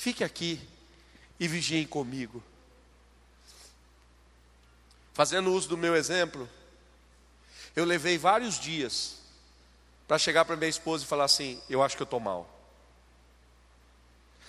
[0.00, 0.58] Fique aqui
[1.38, 2.42] e vigiem comigo.
[5.12, 6.48] Fazendo uso do meu exemplo,
[7.76, 9.18] eu levei vários dias
[10.08, 12.48] para chegar para minha esposa e falar assim: eu acho que eu estou mal.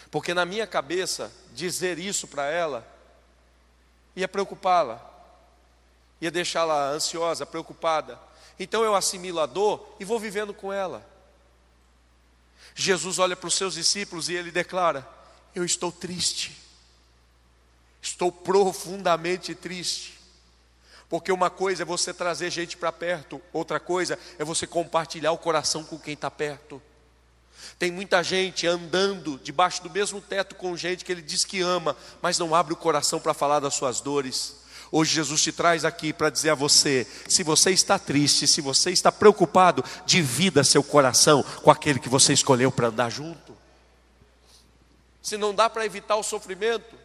[0.10, 2.88] Porque na minha cabeça, dizer isso para ela
[4.16, 5.02] ia preocupá-la,
[6.22, 8.18] ia deixá-la ansiosa, preocupada.
[8.58, 11.06] Então eu assimilo a dor e vou vivendo com ela.
[12.74, 15.20] Jesus olha para os seus discípulos e ele declara:
[15.54, 16.58] Eu estou triste,
[18.02, 20.20] estou profundamente triste.
[21.10, 25.38] Porque uma coisa é você trazer gente para perto, outra coisa é você compartilhar o
[25.38, 26.82] coração com quem está perto.
[27.78, 31.98] Tem muita gente andando debaixo do mesmo teto com gente que ele diz que ama,
[32.22, 34.56] mas não abre o coração para falar das suas dores.
[34.92, 38.92] Hoje Jesus te traz aqui para dizer a você: se você está triste, se você
[38.92, 43.61] está preocupado, divida seu coração com aquele que você escolheu para andar junto.
[45.22, 46.96] Se não dá para evitar o sofrimento,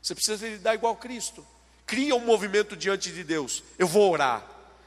[0.00, 1.46] você precisa lidar igual Cristo
[1.90, 3.64] cria um movimento diante de Deus.
[3.76, 4.46] Eu vou orar.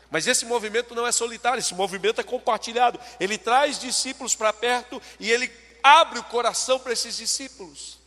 [0.10, 2.98] Mas esse movimento não é solitário, esse movimento é compartilhado.
[3.20, 5.52] Ele traz discípulos para perto e ele
[5.84, 7.98] abre o coração para esses discípulos.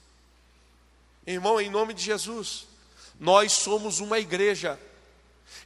[1.26, 2.66] Irmão, em nome de Jesus,
[3.20, 4.80] nós somos uma igreja.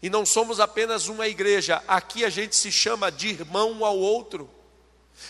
[0.03, 3.96] E não somos apenas uma igreja, aqui a gente se chama de irmão um ao
[3.96, 4.50] outro.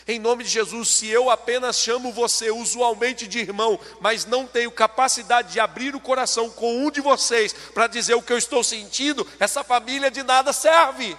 [0.07, 4.71] Em nome de Jesus, se eu apenas chamo você usualmente de irmão, mas não tenho
[4.71, 8.65] capacidade de abrir o coração com um de vocês para dizer o que eu estou
[8.65, 11.17] sentindo, essa família de nada serve.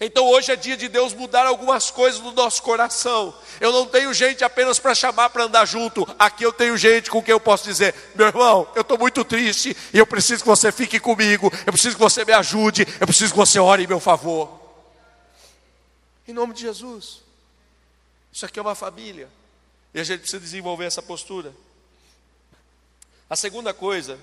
[0.00, 3.34] Então hoje é dia de Deus mudar algumas coisas no nosso coração.
[3.60, 6.06] Eu não tenho gente apenas para chamar para andar junto.
[6.18, 9.76] Aqui eu tenho gente com quem eu posso dizer: meu irmão, eu estou muito triste
[9.92, 11.50] e eu preciso que você fique comigo.
[11.64, 12.86] Eu preciso que você me ajude.
[13.00, 14.60] Eu preciso que você ore em meu favor.
[16.26, 17.23] Em nome de Jesus.
[18.34, 19.30] Isso aqui é uma família.
[19.94, 21.54] E a gente precisa desenvolver essa postura.
[23.30, 24.18] A segunda coisa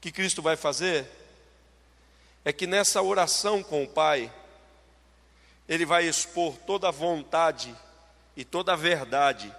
[0.00, 1.04] que Cristo vai fazer
[2.44, 4.32] é que nessa oração com o Pai,
[5.68, 7.74] Ele vai expor toda a vontade
[8.36, 9.52] e toda a verdade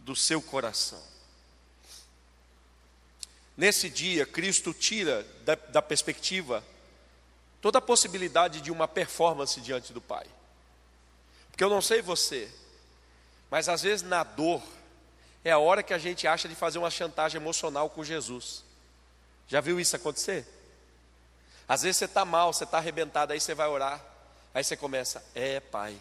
[0.00, 1.00] do seu coração.
[3.56, 6.64] Nesse dia, Cristo tira da, da perspectiva
[7.60, 10.26] toda a possibilidade de uma performance diante do Pai.
[11.52, 12.50] Porque eu não sei você,
[13.50, 14.62] mas às vezes na dor
[15.44, 18.64] é a hora que a gente acha de fazer uma chantagem emocional com Jesus.
[19.48, 20.46] Já viu isso acontecer?
[21.66, 24.04] Às vezes você está mal, você está arrebentado, aí você vai orar,
[24.54, 26.00] aí você começa, é pai,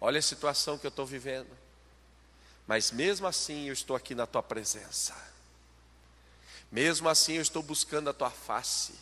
[0.00, 1.48] olha a situação que eu estou vivendo.
[2.66, 5.14] mas mesmo assim eu estou aqui na tua presença.
[6.70, 8.92] Mesmo assim eu estou buscando a tua face.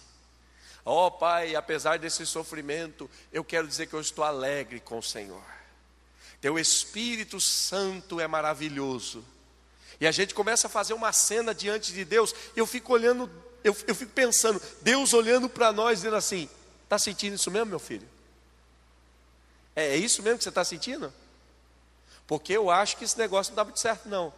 [0.84, 5.02] Ó oh, Pai, apesar desse sofrimento, eu quero dizer que eu estou alegre com o
[5.02, 5.55] Senhor.
[6.40, 9.24] Teu Espírito Santo é maravilhoso.
[10.00, 13.30] E a gente começa a fazer uma cena diante de Deus, e eu fico olhando,
[13.64, 16.48] eu, eu fico pensando, Deus olhando para nós, dizendo assim:
[16.84, 18.06] está sentindo isso mesmo, meu filho?
[19.74, 21.12] É, é isso mesmo que você está sentindo?
[22.26, 24.32] Porque eu acho que esse negócio não dá muito certo, não.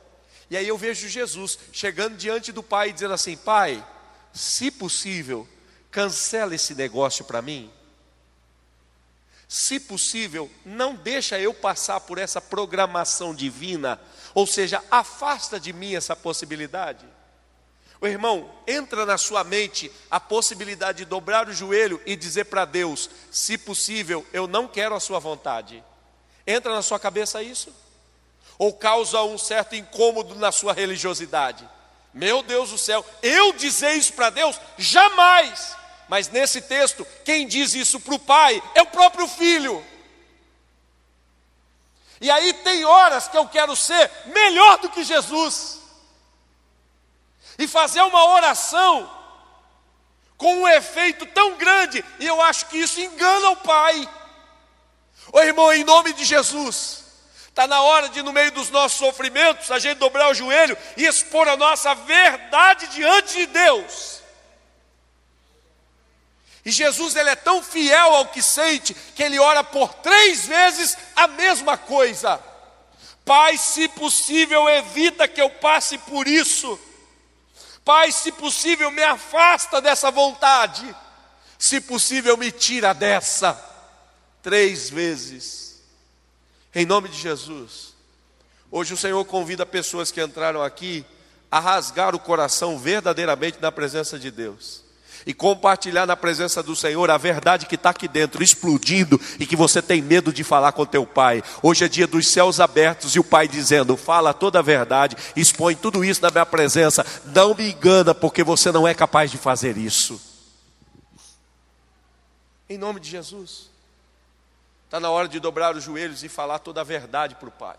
[0.50, 3.84] E aí eu vejo Jesus chegando diante do Pai, dizendo assim: Pai,
[4.32, 5.48] se possível,
[5.90, 7.70] cancela esse negócio para mim.
[9.48, 13.98] Se possível, não deixa eu passar por essa programação divina,
[14.34, 17.06] ou seja, afasta de mim essa possibilidade.
[17.98, 22.66] O irmão, entra na sua mente a possibilidade de dobrar o joelho e dizer para
[22.66, 25.82] Deus: se possível, eu não quero a sua vontade.
[26.46, 27.74] Entra na sua cabeça isso?
[28.58, 31.66] Ou causa um certo incômodo na sua religiosidade?
[32.12, 34.60] Meu Deus do céu, eu dizer isso para Deus?
[34.76, 35.76] Jamais!
[36.08, 39.84] Mas nesse texto, quem diz isso para o pai é o próprio filho.
[42.20, 45.80] E aí tem horas que eu quero ser melhor do que Jesus.
[47.58, 49.18] E fazer uma oração
[50.36, 54.08] com um efeito tão grande, e eu acho que isso engana o pai.
[55.32, 57.04] Ô irmão, em nome de Jesus,
[57.48, 61.04] está na hora de, no meio dos nossos sofrimentos, a gente dobrar o joelho e
[61.04, 64.17] expor a nossa verdade diante de Deus.
[66.64, 70.96] E Jesus ele é tão fiel ao que sente que ele ora por três vezes
[71.14, 72.40] a mesma coisa.
[73.24, 76.78] Pai, se possível, evita que eu passe por isso.
[77.84, 80.94] Pai, se possível, me afasta dessa vontade.
[81.58, 83.58] Se possível, me tira dessa.
[84.42, 85.80] Três vezes.
[86.74, 87.94] Em nome de Jesus.
[88.70, 91.04] Hoje o Senhor convida pessoas que entraram aqui
[91.50, 94.87] a rasgar o coração verdadeiramente na presença de Deus
[95.28, 99.54] e compartilhar na presença do Senhor a verdade que está aqui dentro, explodindo e que
[99.54, 101.42] você tem medo de falar com teu pai.
[101.62, 105.76] Hoje é dia dos céus abertos e o pai dizendo: fala toda a verdade, expõe
[105.76, 107.04] tudo isso na minha presença.
[107.26, 110.18] Não me engana, porque você não é capaz de fazer isso.
[112.66, 113.68] Em nome de Jesus.
[114.86, 117.76] Está na hora de dobrar os joelhos e falar toda a verdade para o Pai.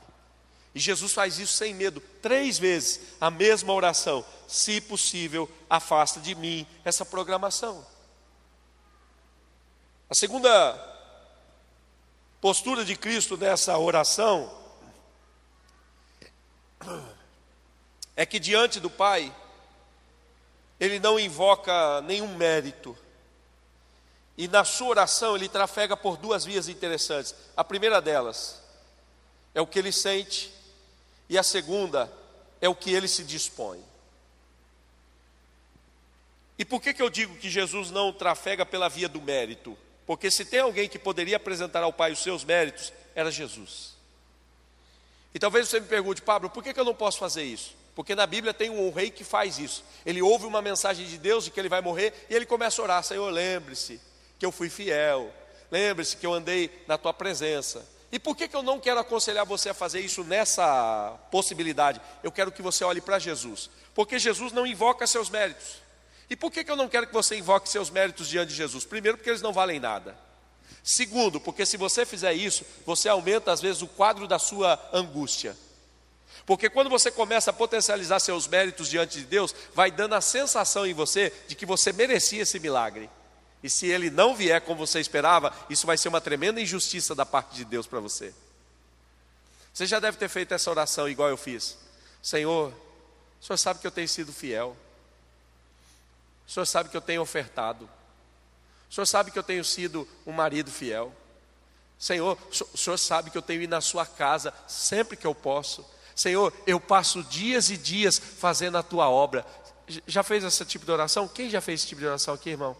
[0.80, 4.26] E Jesus faz isso sem medo, três vezes, a mesma oração.
[4.48, 7.86] Se possível, afasta de mim essa programação.
[10.10, 10.50] A segunda
[12.40, 14.58] postura de Cristo nessa oração
[18.16, 19.36] é que diante do Pai,
[20.80, 22.98] ele não invoca nenhum mérito.
[24.38, 27.36] E na sua oração ele trafega por duas vias interessantes.
[27.58, 28.62] A primeira delas
[29.54, 30.58] é o que ele sente
[31.30, 32.12] e a segunda
[32.60, 33.80] é o que ele se dispõe.
[36.58, 39.78] E por que, que eu digo que Jesus não trafega pela via do mérito?
[40.06, 43.94] Porque se tem alguém que poderia apresentar ao Pai os seus méritos, era Jesus.
[45.34, 47.78] E talvez você me pergunte, Pablo, por que, que eu não posso fazer isso?
[47.96, 49.84] Porque na Bíblia tem um rei que faz isso.
[50.06, 52.84] Ele ouve uma mensagem de Deus de que ele vai morrer e ele começa a
[52.84, 54.02] orar: Senhor, lembre-se
[54.38, 55.34] que eu fui fiel,
[55.72, 57.86] lembre-se que eu andei na tua presença.
[58.12, 62.02] E por que, que eu não quero aconselhar você a fazer isso nessa possibilidade?
[62.24, 65.78] Eu quero que você olhe para Jesus, porque Jesus não invoca seus méritos.
[66.30, 68.86] E por que, que eu não quero que você invoque seus méritos diante de Jesus?
[68.86, 70.18] Primeiro, porque eles não valem nada.
[70.84, 75.56] Segundo, porque se você fizer isso, você aumenta às vezes o quadro da sua angústia.
[76.46, 80.86] Porque quando você começa a potencializar seus méritos diante de Deus, vai dando a sensação
[80.86, 83.10] em você de que você merecia esse milagre.
[83.62, 87.26] E se ele não vier como você esperava, isso vai ser uma tremenda injustiça da
[87.26, 88.34] parte de Deus para você.
[89.74, 91.78] Você já deve ter feito essa oração igual eu fiz.
[92.22, 92.74] Senhor,
[93.42, 94.76] o Senhor sabe que eu tenho sido fiel.
[96.48, 97.90] O Senhor sabe que eu tenho ofertado.
[98.90, 101.14] O Senhor sabe que eu tenho sido um marido fiel.
[101.98, 102.38] Senhor,
[102.74, 105.86] o Senhor sabe que eu tenho ido na sua casa sempre que eu posso.
[106.16, 109.46] Senhor, eu passo dias e dias fazendo a tua obra.
[110.08, 111.28] Já fez esse tipo de oração?
[111.28, 112.76] Quem já fez esse tipo de oração aqui, irmão?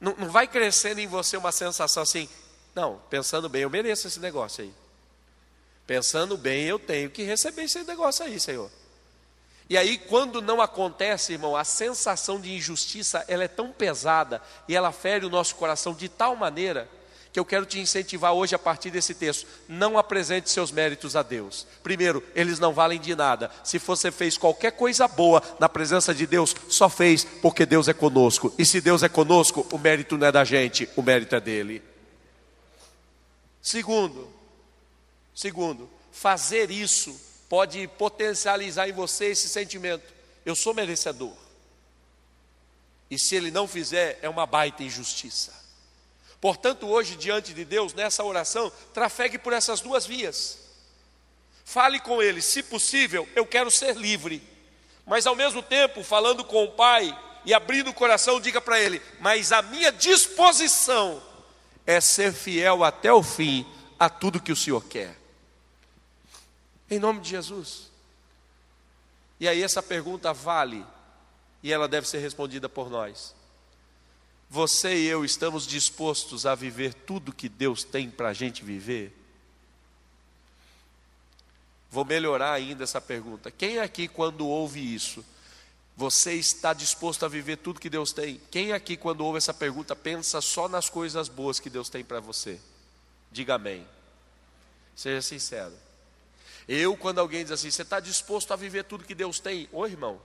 [0.00, 2.28] Não, não vai crescendo em você uma sensação assim,
[2.74, 4.72] não, pensando bem, eu mereço esse negócio aí.
[5.86, 8.70] Pensando bem, eu tenho que receber esse negócio aí, Senhor.
[9.68, 14.74] E aí, quando não acontece, irmão, a sensação de injustiça, ela é tão pesada e
[14.74, 16.88] ela fere o nosso coração de tal maneira
[17.32, 19.46] que eu quero te incentivar hoje a partir desse texto.
[19.68, 21.66] Não apresente seus méritos a Deus.
[21.82, 23.50] Primeiro, eles não valem de nada.
[23.62, 27.92] Se você fez qualquer coisa boa na presença de Deus, só fez porque Deus é
[27.92, 28.52] conosco.
[28.58, 31.82] E se Deus é conosco, o mérito não é da gente, o mérito é dele.
[33.62, 34.28] Segundo,
[35.34, 37.18] segundo, fazer isso
[37.48, 40.04] pode potencializar em você esse sentimento:
[40.44, 41.34] eu sou merecedor.
[43.10, 45.59] E se ele não fizer, é uma baita injustiça.
[46.40, 50.58] Portanto, hoje, diante de Deus, nessa oração, trafegue por essas duas vias.
[51.64, 54.42] Fale com ele, se possível, eu quero ser livre.
[55.06, 59.02] Mas ao mesmo tempo, falando com o Pai e abrindo o coração, diga para ele:
[59.20, 61.22] Mas a minha disposição
[61.86, 63.66] é ser fiel até o fim
[63.98, 65.16] a tudo que o Senhor quer.
[66.90, 67.90] Em nome de Jesus.
[69.38, 70.84] E aí essa pergunta vale
[71.62, 73.34] e ela deve ser respondida por nós.
[74.50, 79.16] Você e eu estamos dispostos a viver tudo que Deus tem para a gente viver?
[81.88, 83.48] Vou melhorar ainda essa pergunta.
[83.48, 85.24] Quem aqui, quando ouve isso,
[85.96, 88.40] você está disposto a viver tudo que Deus tem?
[88.50, 92.18] Quem aqui, quando ouve essa pergunta, pensa só nas coisas boas que Deus tem para
[92.18, 92.58] você?
[93.30, 93.86] Diga amém.
[94.96, 95.74] Seja sincero.
[96.66, 99.68] Eu, quando alguém diz assim, você está disposto a viver tudo que Deus tem?
[99.70, 100.20] Ô irmão,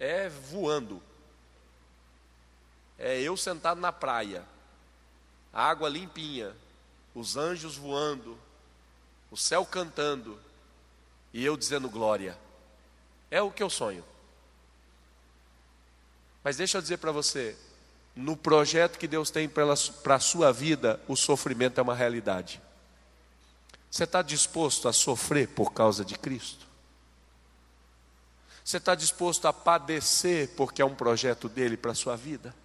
[0.00, 1.00] é voando.
[3.04, 4.44] É eu sentado na praia,
[5.52, 6.54] a água limpinha,
[7.12, 8.38] os anjos voando,
[9.28, 10.38] o céu cantando,
[11.32, 12.38] e eu dizendo glória.
[13.28, 14.04] É o que eu sonho.
[16.44, 17.56] Mas deixa eu dizer para você,
[18.14, 22.62] no projeto que Deus tem para a sua vida, o sofrimento é uma realidade.
[23.90, 26.68] Você está disposto a sofrer por causa de Cristo?
[28.64, 32.61] Você está disposto a padecer porque é um projeto dele para a sua vida?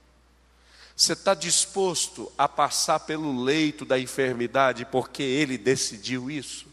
[0.98, 6.66] Você está disposto a passar pelo leito da enfermidade porque ele decidiu isso?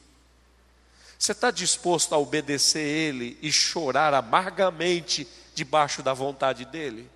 [1.18, 7.10] Você está disposto a obedecer ele e chorar amargamente debaixo da vontade dele?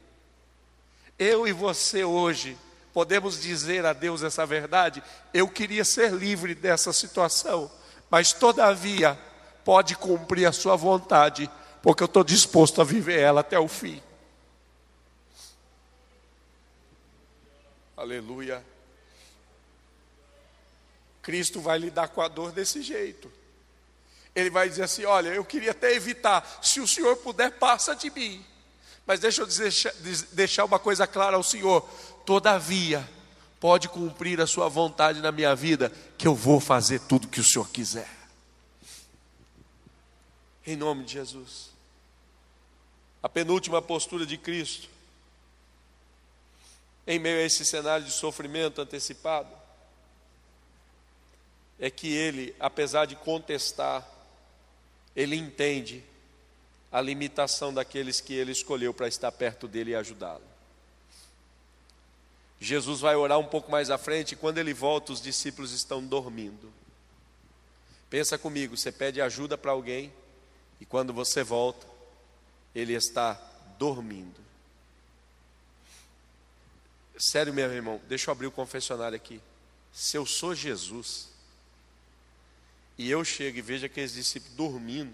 [1.18, 2.58] Eu e você hoje
[2.92, 5.02] podemos dizer a Deus essa verdade?
[5.32, 7.70] Eu queria ser livre dessa situação,
[8.10, 9.18] mas todavia
[9.64, 11.50] pode cumprir a sua vontade,
[11.82, 14.02] porque eu estou disposto a viver ela até o fim.
[17.98, 18.64] Aleluia.
[21.20, 23.30] Cristo vai lidar com a dor desse jeito.
[24.36, 28.08] Ele vai dizer assim: Olha, eu queria até evitar, se o Senhor puder, passa de
[28.08, 28.44] mim.
[29.04, 29.92] Mas deixa eu deixar,
[30.30, 31.80] deixar uma coisa clara ao Senhor:
[32.24, 33.06] todavia,
[33.58, 37.44] pode cumprir a sua vontade na minha vida, que eu vou fazer tudo que o
[37.44, 38.08] Senhor quiser.
[40.64, 41.70] Em nome de Jesus.
[43.20, 44.88] A penúltima postura de Cristo,
[47.08, 49.48] em meio a esse cenário de sofrimento antecipado,
[51.80, 54.06] é que ele, apesar de contestar,
[55.16, 56.04] ele entende
[56.92, 60.44] a limitação daqueles que ele escolheu para estar perto dele e ajudá-lo.
[62.60, 66.04] Jesus vai orar um pouco mais à frente, e quando ele volta, os discípulos estão
[66.04, 66.70] dormindo.
[68.10, 70.12] Pensa comigo, você pede ajuda para alguém,
[70.78, 71.86] e quando você volta,
[72.74, 73.40] ele está
[73.78, 74.47] dormindo.
[77.18, 79.40] Sério mesmo, irmão, deixa eu abrir o confessionário aqui.
[79.92, 81.28] Se eu sou Jesus,
[82.96, 85.12] e eu chego e vejo aqueles discípulos dormindo,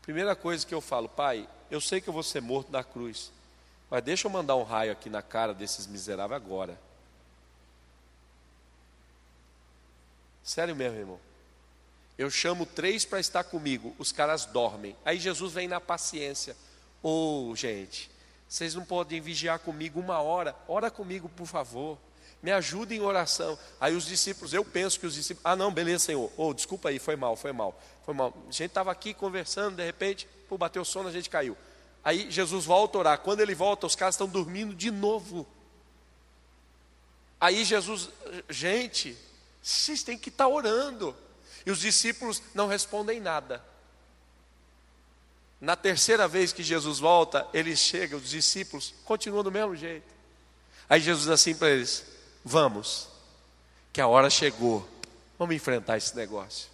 [0.00, 3.30] primeira coisa que eu falo, pai, eu sei que eu vou ser morto na cruz,
[3.90, 6.78] mas deixa eu mandar um raio aqui na cara desses miseráveis agora.
[10.42, 11.20] Sério mesmo, irmão.
[12.16, 14.96] Eu chamo três para estar comigo, os caras dormem.
[15.04, 16.56] Aí Jesus vem na paciência.
[17.02, 18.10] Ô, oh, gente,
[18.48, 20.56] vocês não podem vigiar comigo uma hora?
[20.66, 21.98] Ora comigo, por favor.
[22.42, 23.58] Me ajuda em oração.
[23.80, 26.30] Aí os discípulos, eu penso que os discípulos, ah, não, beleza, Senhor.
[26.36, 28.32] Oh, desculpa aí, foi mal, foi mal, foi mal.
[28.48, 31.56] A gente estava aqui conversando, de repente, pô, bateu sono, a gente caiu.
[32.02, 33.18] Aí Jesus volta a orar.
[33.18, 35.46] Quando ele volta, os caras estão dormindo de novo.
[37.40, 38.08] Aí Jesus,
[38.48, 39.16] gente,
[39.62, 41.14] vocês têm que estar tá orando.
[41.66, 43.62] E os discípulos não respondem nada.
[45.60, 50.06] Na terceira vez que Jesus volta, eles chegam, os discípulos continuam do mesmo jeito.
[50.88, 52.04] Aí Jesus diz assim para eles:
[52.44, 53.08] Vamos,
[53.92, 54.88] que a hora chegou,
[55.38, 56.68] vamos enfrentar esse negócio.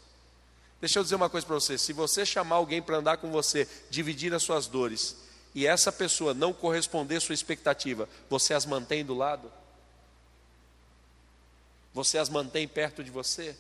[0.81, 3.67] Deixa eu dizer uma coisa para você: se você chamar alguém para andar com você,
[3.89, 5.17] dividir as suas dores,
[5.55, 9.51] e essa pessoa não corresponder à sua expectativa, você as mantém do lado?
[11.95, 13.57] Você as mantém perto de você?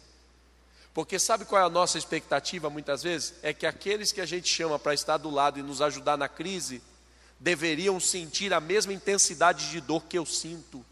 [0.95, 3.35] Porque sabe qual é a nossa expectativa muitas vezes?
[3.43, 6.29] É que aqueles que a gente chama para estar do lado e nos ajudar na
[6.29, 6.81] crise,
[7.41, 10.87] deveriam sentir a mesma intensidade de dor que eu sinto.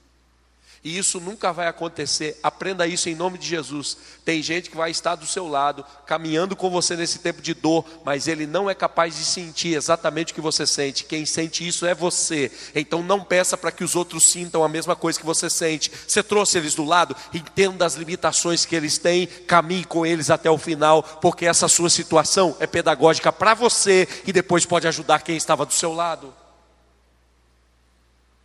[0.85, 2.41] E isso nunca vai acontecer.
[2.43, 3.97] Aprenda isso em nome de Jesus.
[4.25, 7.85] Tem gente que vai estar do seu lado, caminhando com você nesse tempo de dor,
[8.05, 11.05] mas ele não é capaz de sentir exatamente o que você sente.
[11.05, 12.51] Quem sente isso é você.
[12.75, 15.93] Então não peça para que os outros sintam a mesma coisa que você sente.
[16.07, 20.51] Você trouxe eles do lado, entenda as limitações que eles têm, caminhe com eles até
[20.51, 25.37] o final, porque essa sua situação é pedagógica para você e depois pode ajudar quem
[25.37, 26.35] estava do seu lado.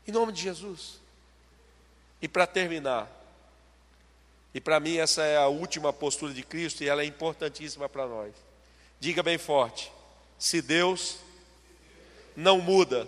[0.08, 1.07] Em nome de Jesus.
[2.22, 3.08] E para terminar,
[4.54, 8.08] e para mim essa é a última postura de Cristo e ela é importantíssima para
[8.08, 8.34] nós.
[9.00, 9.92] Diga bem forte:
[10.40, 11.18] se Deus
[12.36, 13.08] não muda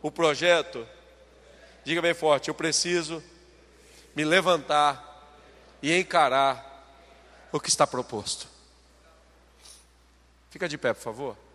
[0.00, 0.86] o projeto,
[1.84, 3.22] diga bem forte, eu preciso
[4.14, 5.04] me levantar
[5.82, 6.64] e encarar
[7.52, 8.48] o que está proposto.
[10.50, 11.45] Fica de pé, por favor.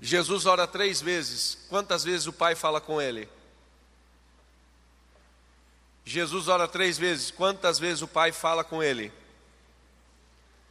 [0.00, 1.58] Jesus ora três vezes.
[1.68, 3.28] Quantas vezes o Pai fala com ele?
[6.04, 7.30] Jesus ora três vezes.
[7.30, 9.12] Quantas vezes o Pai fala com ele?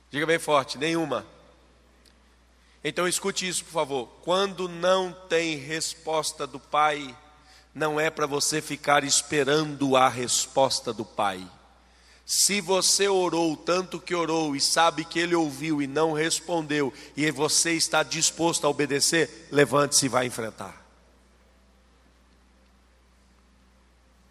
[0.09, 1.25] Diga bem forte: nenhuma.
[2.83, 4.07] Então escute isso, por favor.
[4.21, 7.17] Quando não tem resposta do Pai,
[7.73, 11.45] não é para você ficar esperando a resposta do Pai.
[12.25, 17.29] Se você orou tanto que orou e sabe que ele ouviu e não respondeu, e
[17.29, 20.83] você está disposto a obedecer, levante-se e vá enfrentar.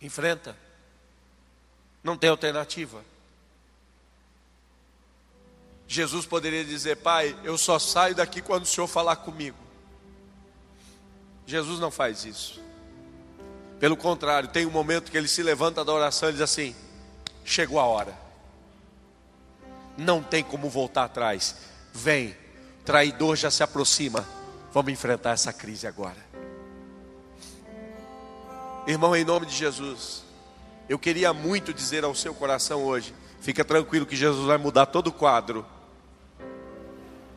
[0.02, 0.56] Enfrenta.
[2.02, 3.02] Não tem alternativa.
[5.86, 9.56] Jesus poderia dizer: Pai, eu só saio daqui quando o Senhor falar comigo.
[11.46, 12.60] Jesus não faz isso.
[13.78, 16.74] Pelo contrário, tem um momento que ele se levanta da oração e diz assim:
[17.44, 18.14] chegou a hora.
[19.96, 21.54] Não tem como voltar atrás.
[21.92, 22.34] Vem,
[22.84, 24.26] traidor já se aproxima.
[24.72, 26.16] Vamos enfrentar essa crise agora.
[28.86, 30.24] Irmão, em nome de Jesus,
[30.88, 35.08] eu queria muito dizer ao seu coração hoje: fica tranquilo que Jesus vai mudar todo
[35.08, 35.64] o quadro.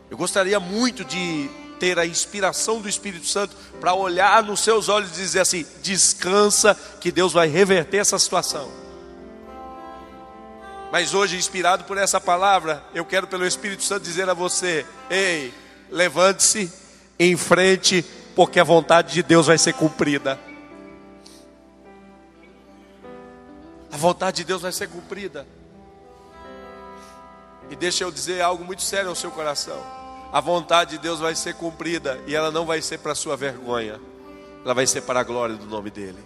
[0.10, 1.50] Eu gostaria muito de
[1.80, 6.76] ter a inspiração do Espírito Santo para olhar nos seus olhos e dizer assim: descansa,
[7.00, 8.87] que Deus vai reverter essa situação.
[10.92, 15.54] Mas hoje, inspirado por essa palavra, eu quero pelo Espírito Santo dizer a você: ei,
[15.90, 16.72] levante-se
[17.20, 20.40] em frente, porque a vontade de Deus vai ser cumprida.
[23.92, 25.48] A vontade de Deus vai ser cumprida.
[27.70, 29.82] E deixa eu dizer algo muito sério ao seu coração.
[30.32, 34.00] A vontade de Deus vai ser cumprida e ela não vai ser para sua vergonha.
[34.64, 36.20] Ela vai ser para a glória do nome dele.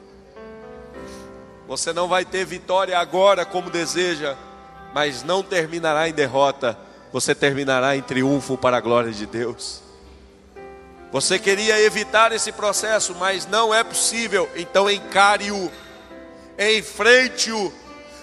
[1.68, 4.36] Você não vai ter vitória agora como deseja,
[4.94, 6.78] mas não terminará em derrota,
[7.12, 9.82] você terminará em triunfo para a glória de Deus.
[11.12, 15.70] Você queria evitar esse processo, mas não é possível, então encare-o,
[16.58, 17.74] enfrente-o,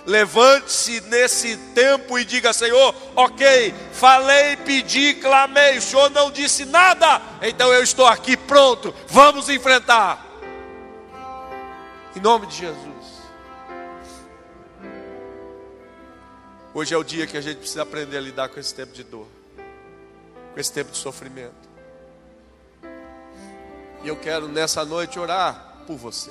[0.06, 7.20] levante-se nesse tempo e diga: Senhor, ok, falei, pedi, clamei, o Senhor não disse nada,
[7.42, 10.26] então eu estou aqui pronto, vamos enfrentar.
[12.16, 12.97] Em nome de Jesus.
[16.78, 19.02] Hoje é o dia que a gente precisa aprender a lidar com esse tempo de
[19.02, 19.26] dor,
[20.54, 21.68] com esse tempo de sofrimento.
[24.04, 26.30] E eu quero nessa noite orar por você.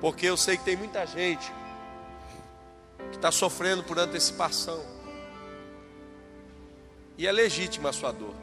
[0.00, 1.52] Porque eu sei que tem muita gente
[3.10, 4.82] que está sofrendo por antecipação.
[7.18, 8.34] E é legítima a sua dor.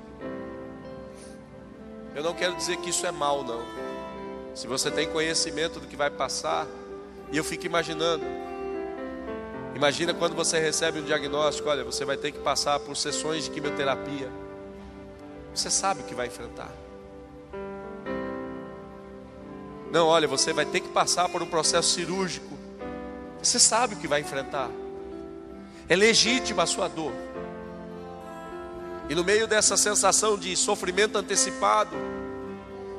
[2.13, 3.63] Eu não quero dizer que isso é mal, não.
[4.53, 6.67] Se você tem conhecimento do que vai passar,
[7.31, 8.23] e eu fico imaginando,
[9.75, 13.51] Imagina quando você recebe um diagnóstico, olha, você vai ter que passar por sessões de
[13.51, 14.29] quimioterapia.
[15.53, 16.71] Você sabe o que vai enfrentar.
[19.91, 22.57] Não, olha, você vai ter que passar por um processo cirúrgico.
[23.41, 24.69] Você sabe o que vai enfrentar.
[25.87, 27.13] É legítima a sua dor.
[29.09, 31.95] E no meio dessa sensação de sofrimento antecipado,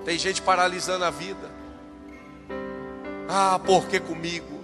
[0.04, 1.50] tem gente paralisando a vida.
[3.28, 4.57] Ah, por que comigo?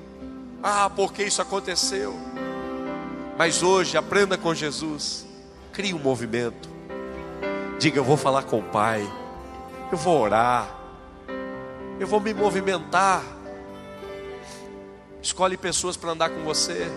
[0.67, 2.19] Ah, porque isso aconteceu?
[3.37, 5.27] Mas hoje, aprenda com Jesus.
[5.75, 6.71] Crie um movimento.
[7.79, 9.07] Diga: Eu vou falar com o Pai.
[9.93, 10.75] Eu vou orar.
[12.01, 13.23] Eu vou me movimentar.
[15.21, 16.91] Escolhe pessoas para andar com você.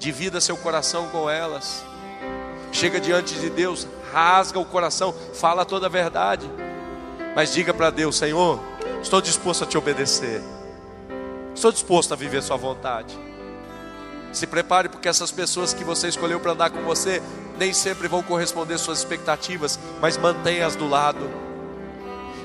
[0.00, 1.84] Divida seu coração com elas.
[2.72, 6.50] Chega diante de Deus, rasga o coração, fala toda a verdade.
[7.36, 8.58] Mas diga para Deus: Senhor,
[9.00, 10.42] estou disposto a te obedecer.
[11.64, 13.18] Estou disposto a viver Sua vontade.
[14.34, 17.22] Se prepare porque essas pessoas que você escolheu para andar com você
[17.58, 21.26] nem sempre vão corresponder suas expectativas, mas mantenha-as do lado.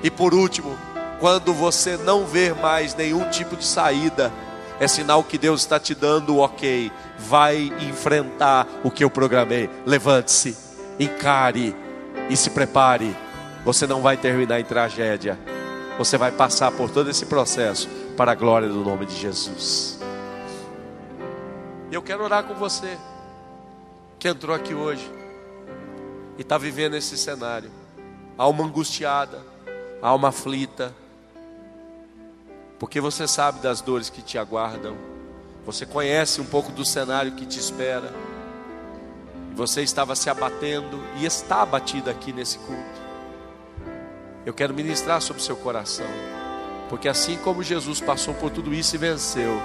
[0.01, 0.77] E por último,
[1.19, 4.31] quando você não ver mais nenhum tipo de saída,
[4.79, 6.89] é sinal que Deus está te dando o ok.
[7.17, 9.69] Vai enfrentar o que eu programei.
[9.85, 10.55] Levante-se,
[10.97, 11.75] encare
[12.29, 13.13] e se prepare.
[13.65, 15.37] Você não vai terminar em tragédia.
[15.97, 19.97] Você vai passar por todo esse processo para a glória do nome de Jesus.
[21.89, 22.97] Eu quero orar com você
[24.19, 25.09] que entrou aqui hoje
[26.37, 27.71] e está vivendo esse cenário.
[28.37, 29.41] Alma angustiada,
[30.01, 30.93] alma aflita,
[32.77, 34.97] porque você sabe das dores que te aguardam,
[35.65, 38.13] você conhece um pouco do cenário que te espera,
[39.55, 42.99] você estava se abatendo e está abatido aqui nesse culto.
[44.45, 46.38] Eu quero ministrar sobre o seu coração,
[46.89, 49.61] porque assim como Jesus passou por tudo isso e venceu,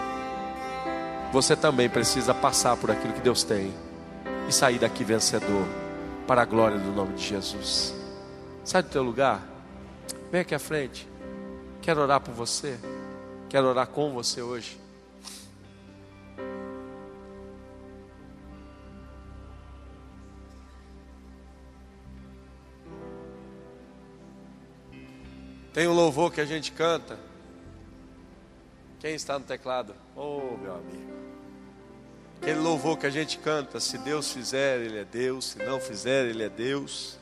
[1.33, 3.73] você também precisa passar por aquilo que Deus tem
[4.49, 5.67] e sair daqui vencedor
[6.27, 7.95] para a glória do nome de Jesus.
[8.63, 9.43] Sai do teu lugar,
[10.31, 11.09] vem aqui à frente.
[11.81, 12.79] Quero orar por você,
[13.49, 14.84] quero orar com você hoje.
[25.75, 27.19] Tem um louvor que a gente canta.
[29.01, 29.93] Quem está no teclado?
[30.15, 31.13] Oh, meu amigo.
[32.41, 36.27] Aquele louvor que a gente canta, se Deus fizer, Ele é Deus, se não fizer,
[36.27, 37.19] Ele é Deus.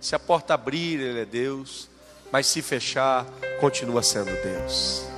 [0.00, 1.90] Se a porta abrir, Ele é Deus,
[2.32, 3.26] mas se fechar,
[3.60, 5.09] continua sendo Deus.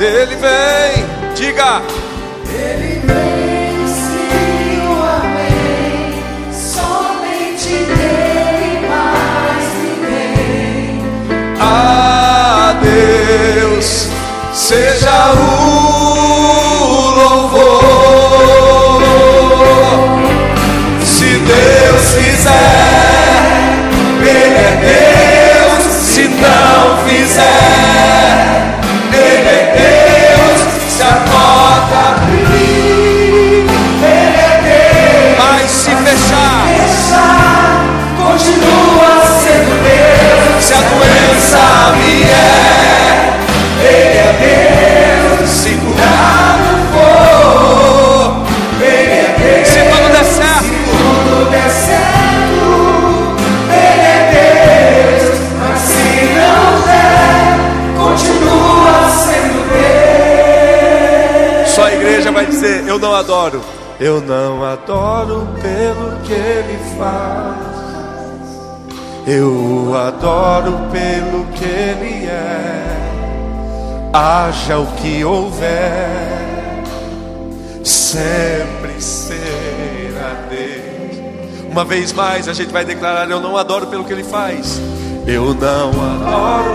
[0.00, 1.82] Dele vem, diga.
[40.80, 41.64] A doença
[41.96, 43.38] vier,
[43.82, 44.30] Ele é
[45.38, 48.44] Deus, se curado for,
[48.82, 49.68] Ele é Deus.
[49.68, 52.68] Se tudo der certo, se tudo der certo,
[53.68, 55.24] Ele é Deus.
[55.60, 57.58] Mas se não der,
[57.96, 59.58] continua sendo
[61.64, 61.68] Deus.
[61.74, 63.60] Só a igreja vai dizer: Eu não adoro.
[64.00, 67.69] Eu não adoro pelo que ele faz.
[69.26, 76.08] Eu o adoro pelo que Ele é, haja o que houver,
[77.84, 81.70] sempre será Deus.
[81.70, 84.80] Uma vez mais a gente vai declarar: Eu não adoro pelo que Ele faz,
[85.26, 86.69] eu não adoro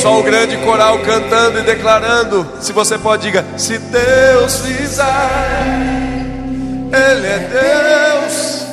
[0.00, 2.50] Só o grande coral cantando e declarando.
[2.58, 5.04] Se você pode, diga: Se Deus fizer,
[6.90, 7.38] Ele é
[8.18, 8.66] Deus.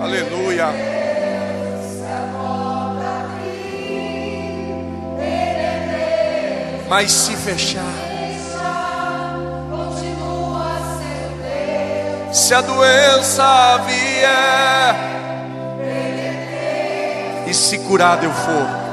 [0.00, 0.66] Aleluia.
[6.88, 7.82] Mas se fechar,
[12.32, 15.15] se a doença vier
[17.46, 18.86] e se curado eu for,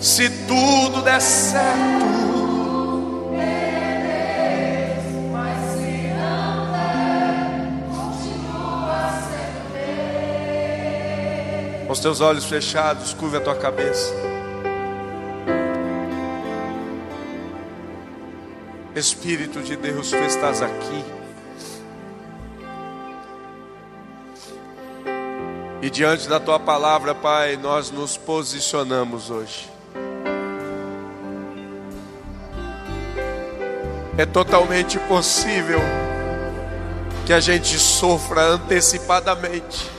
[0.00, 2.02] se tudo der certo.
[11.86, 14.14] Com os teus olhos fechados, curva a tua cabeça.
[18.96, 21.21] Espírito de Deus, tu estás aqui.
[25.82, 29.68] E diante da tua palavra, Pai, nós nos posicionamos hoje.
[34.16, 35.80] É totalmente possível
[37.26, 39.90] que a gente sofra antecipadamente,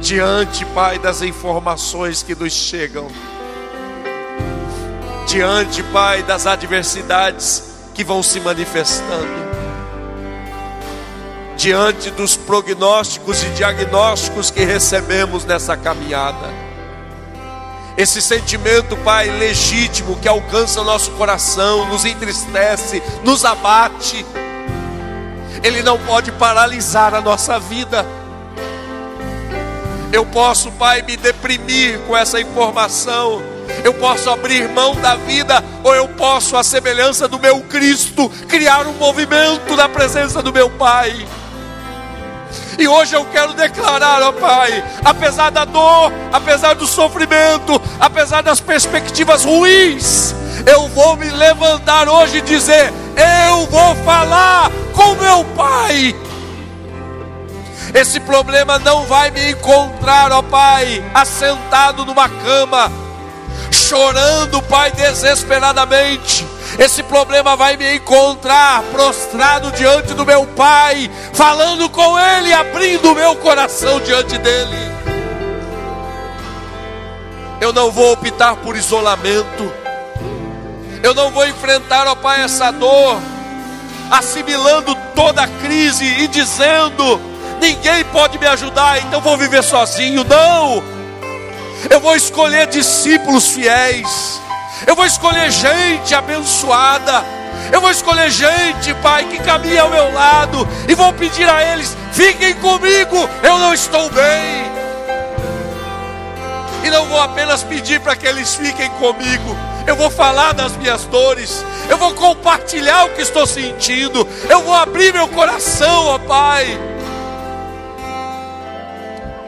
[0.00, 3.06] diante, Pai, das informações que nos chegam
[5.26, 9.49] diante, Pai, das adversidades que vão se manifestando,
[11.60, 16.48] diante dos prognósticos e diagnósticos que recebemos nessa caminhada.
[17.98, 24.24] Esse sentimento, Pai, legítimo que alcança o nosso coração, nos entristece, nos abate,
[25.62, 28.06] ele não pode paralisar a nossa vida.
[30.10, 33.42] Eu posso, Pai, me deprimir com essa informação
[33.84, 38.86] eu posso abrir mão da vida, ou eu posso, à semelhança do meu Cristo, criar
[38.86, 41.26] um movimento na presença do meu Pai.
[42.80, 48.58] E hoje eu quero declarar, ó Pai, apesar da dor, apesar do sofrimento, apesar das
[48.58, 52.90] perspectivas ruins, eu vou me levantar hoje e dizer:
[53.48, 56.16] eu vou falar com meu Pai.
[57.92, 62.90] Esse problema não vai me encontrar, ó Pai, assentado numa cama
[63.70, 66.46] chorando, Pai, desesperadamente.
[66.80, 73.14] Esse problema vai me encontrar prostrado diante do meu Pai, falando com Ele, abrindo o
[73.14, 74.90] meu coração diante dEle.
[77.60, 79.70] Eu não vou optar por isolamento,
[81.02, 83.20] eu não vou enfrentar, ó Pai, essa dor,
[84.10, 87.20] assimilando toda a crise e dizendo:
[87.60, 90.24] ninguém pode me ajudar, então vou viver sozinho.
[90.24, 90.82] Não!
[91.90, 94.40] Eu vou escolher discípulos fiéis.
[94.86, 97.24] Eu vou escolher gente abençoada.
[97.72, 100.66] Eu vou escolher gente, Pai, que caminha ao meu lado.
[100.88, 104.70] E vou pedir a eles: fiquem comigo, eu não estou bem.
[106.82, 109.56] E não vou apenas pedir para que eles fiquem comigo.
[109.86, 111.64] Eu vou falar das minhas dores.
[111.88, 114.26] Eu vou compartilhar o que estou sentindo.
[114.48, 116.66] Eu vou abrir meu coração, ó Pai.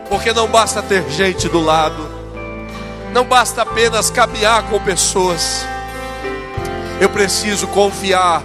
[0.09, 2.22] Porque não basta ter gente do lado
[3.13, 5.65] não basta apenas caminhar com pessoas.
[7.01, 8.43] Eu preciso confiar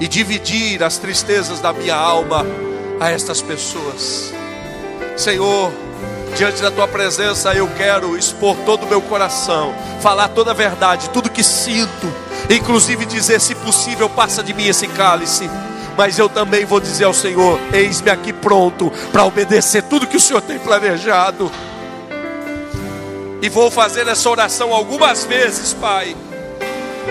[0.00, 2.44] e dividir as tristezas da minha alma
[2.98, 4.32] a estas pessoas.
[5.16, 5.70] Senhor,
[6.36, 11.10] diante da tua presença eu quero expor todo o meu coração, falar toda a verdade,
[11.10, 12.12] tudo que sinto,
[12.50, 15.48] inclusive dizer, se possível, passa de mim esse cálice.
[15.96, 20.20] Mas eu também vou dizer ao Senhor: eis-me aqui pronto para obedecer tudo que o
[20.20, 21.50] Senhor tem planejado.
[23.44, 26.16] E vou fazer essa oração algumas vezes, Pai.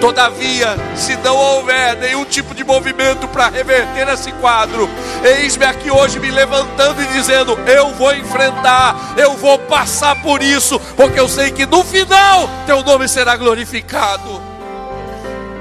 [0.01, 4.89] Todavia, se não houver nenhum tipo de movimento para reverter esse quadro,
[5.23, 10.79] eis-me aqui hoje me levantando e dizendo: Eu vou enfrentar, eu vou passar por isso,
[10.95, 14.41] porque eu sei que no final teu nome será glorificado.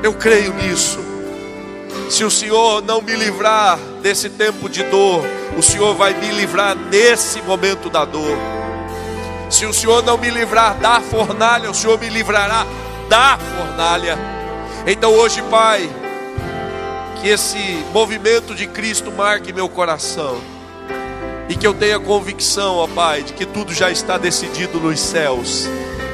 [0.02, 0.98] Eu creio nisso.
[2.08, 5.22] Se o Senhor não me livrar desse tempo de dor,
[5.54, 8.62] o Senhor vai me livrar nesse momento da dor.
[9.52, 12.66] Se o Senhor não me livrar da fornalha, o Senhor me livrará
[13.06, 14.18] da fornalha.
[14.86, 15.90] Então hoje, Pai,
[17.20, 20.40] que esse movimento de Cristo marque meu coração.
[21.50, 25.68] E que eu tenha convicção, ó Pai, de que tudo já está decidido nos céus.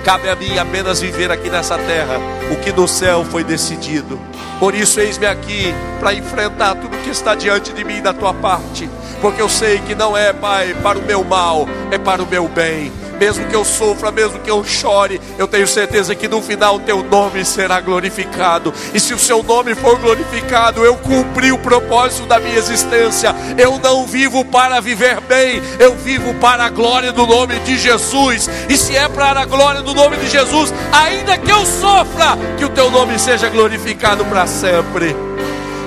[0.04, 2.18] Cabe a mim apenas viver aqui nessa terra
[2.50, 4.18] o que no céu foi decidido.
[4.58, 8.90] Por isso, eis-me aqui para enfrentar tudo que está diante de mim da tua parte,
[9.20, 12.48] porque eu sei que não é, Pai, para o meu mal, é para o meu
[12.48, 16.76] bem mesmo que eu sofra, mesmo que eu chore, eu tenho certeza que no final
[16.76, 18.72] o teu nome será glorificado.
[18.94, 23.34] E se o seu nome for glorificado, eu cumpri o propósito da minha existência.
[23.56, 28.48] Eu não vivo para viver bem, eu vivo para a glória do nome de Jesus.
[28.68, 32.64] E se é para a glória do nome de Jesus, ainda que eu sofra, que
[32.64, 35.14] o teu nome seja glorificado para sempre.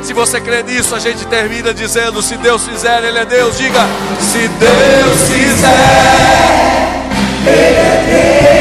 [0.02, 3.58] Se você crê nisso, a gente termina dizendo: se Deus fizer, Ele é Deus.
[3.58, 3.82] Diga:
[4.20, 6.71] se Deus fizer.
[7.44, 8.61] Ele é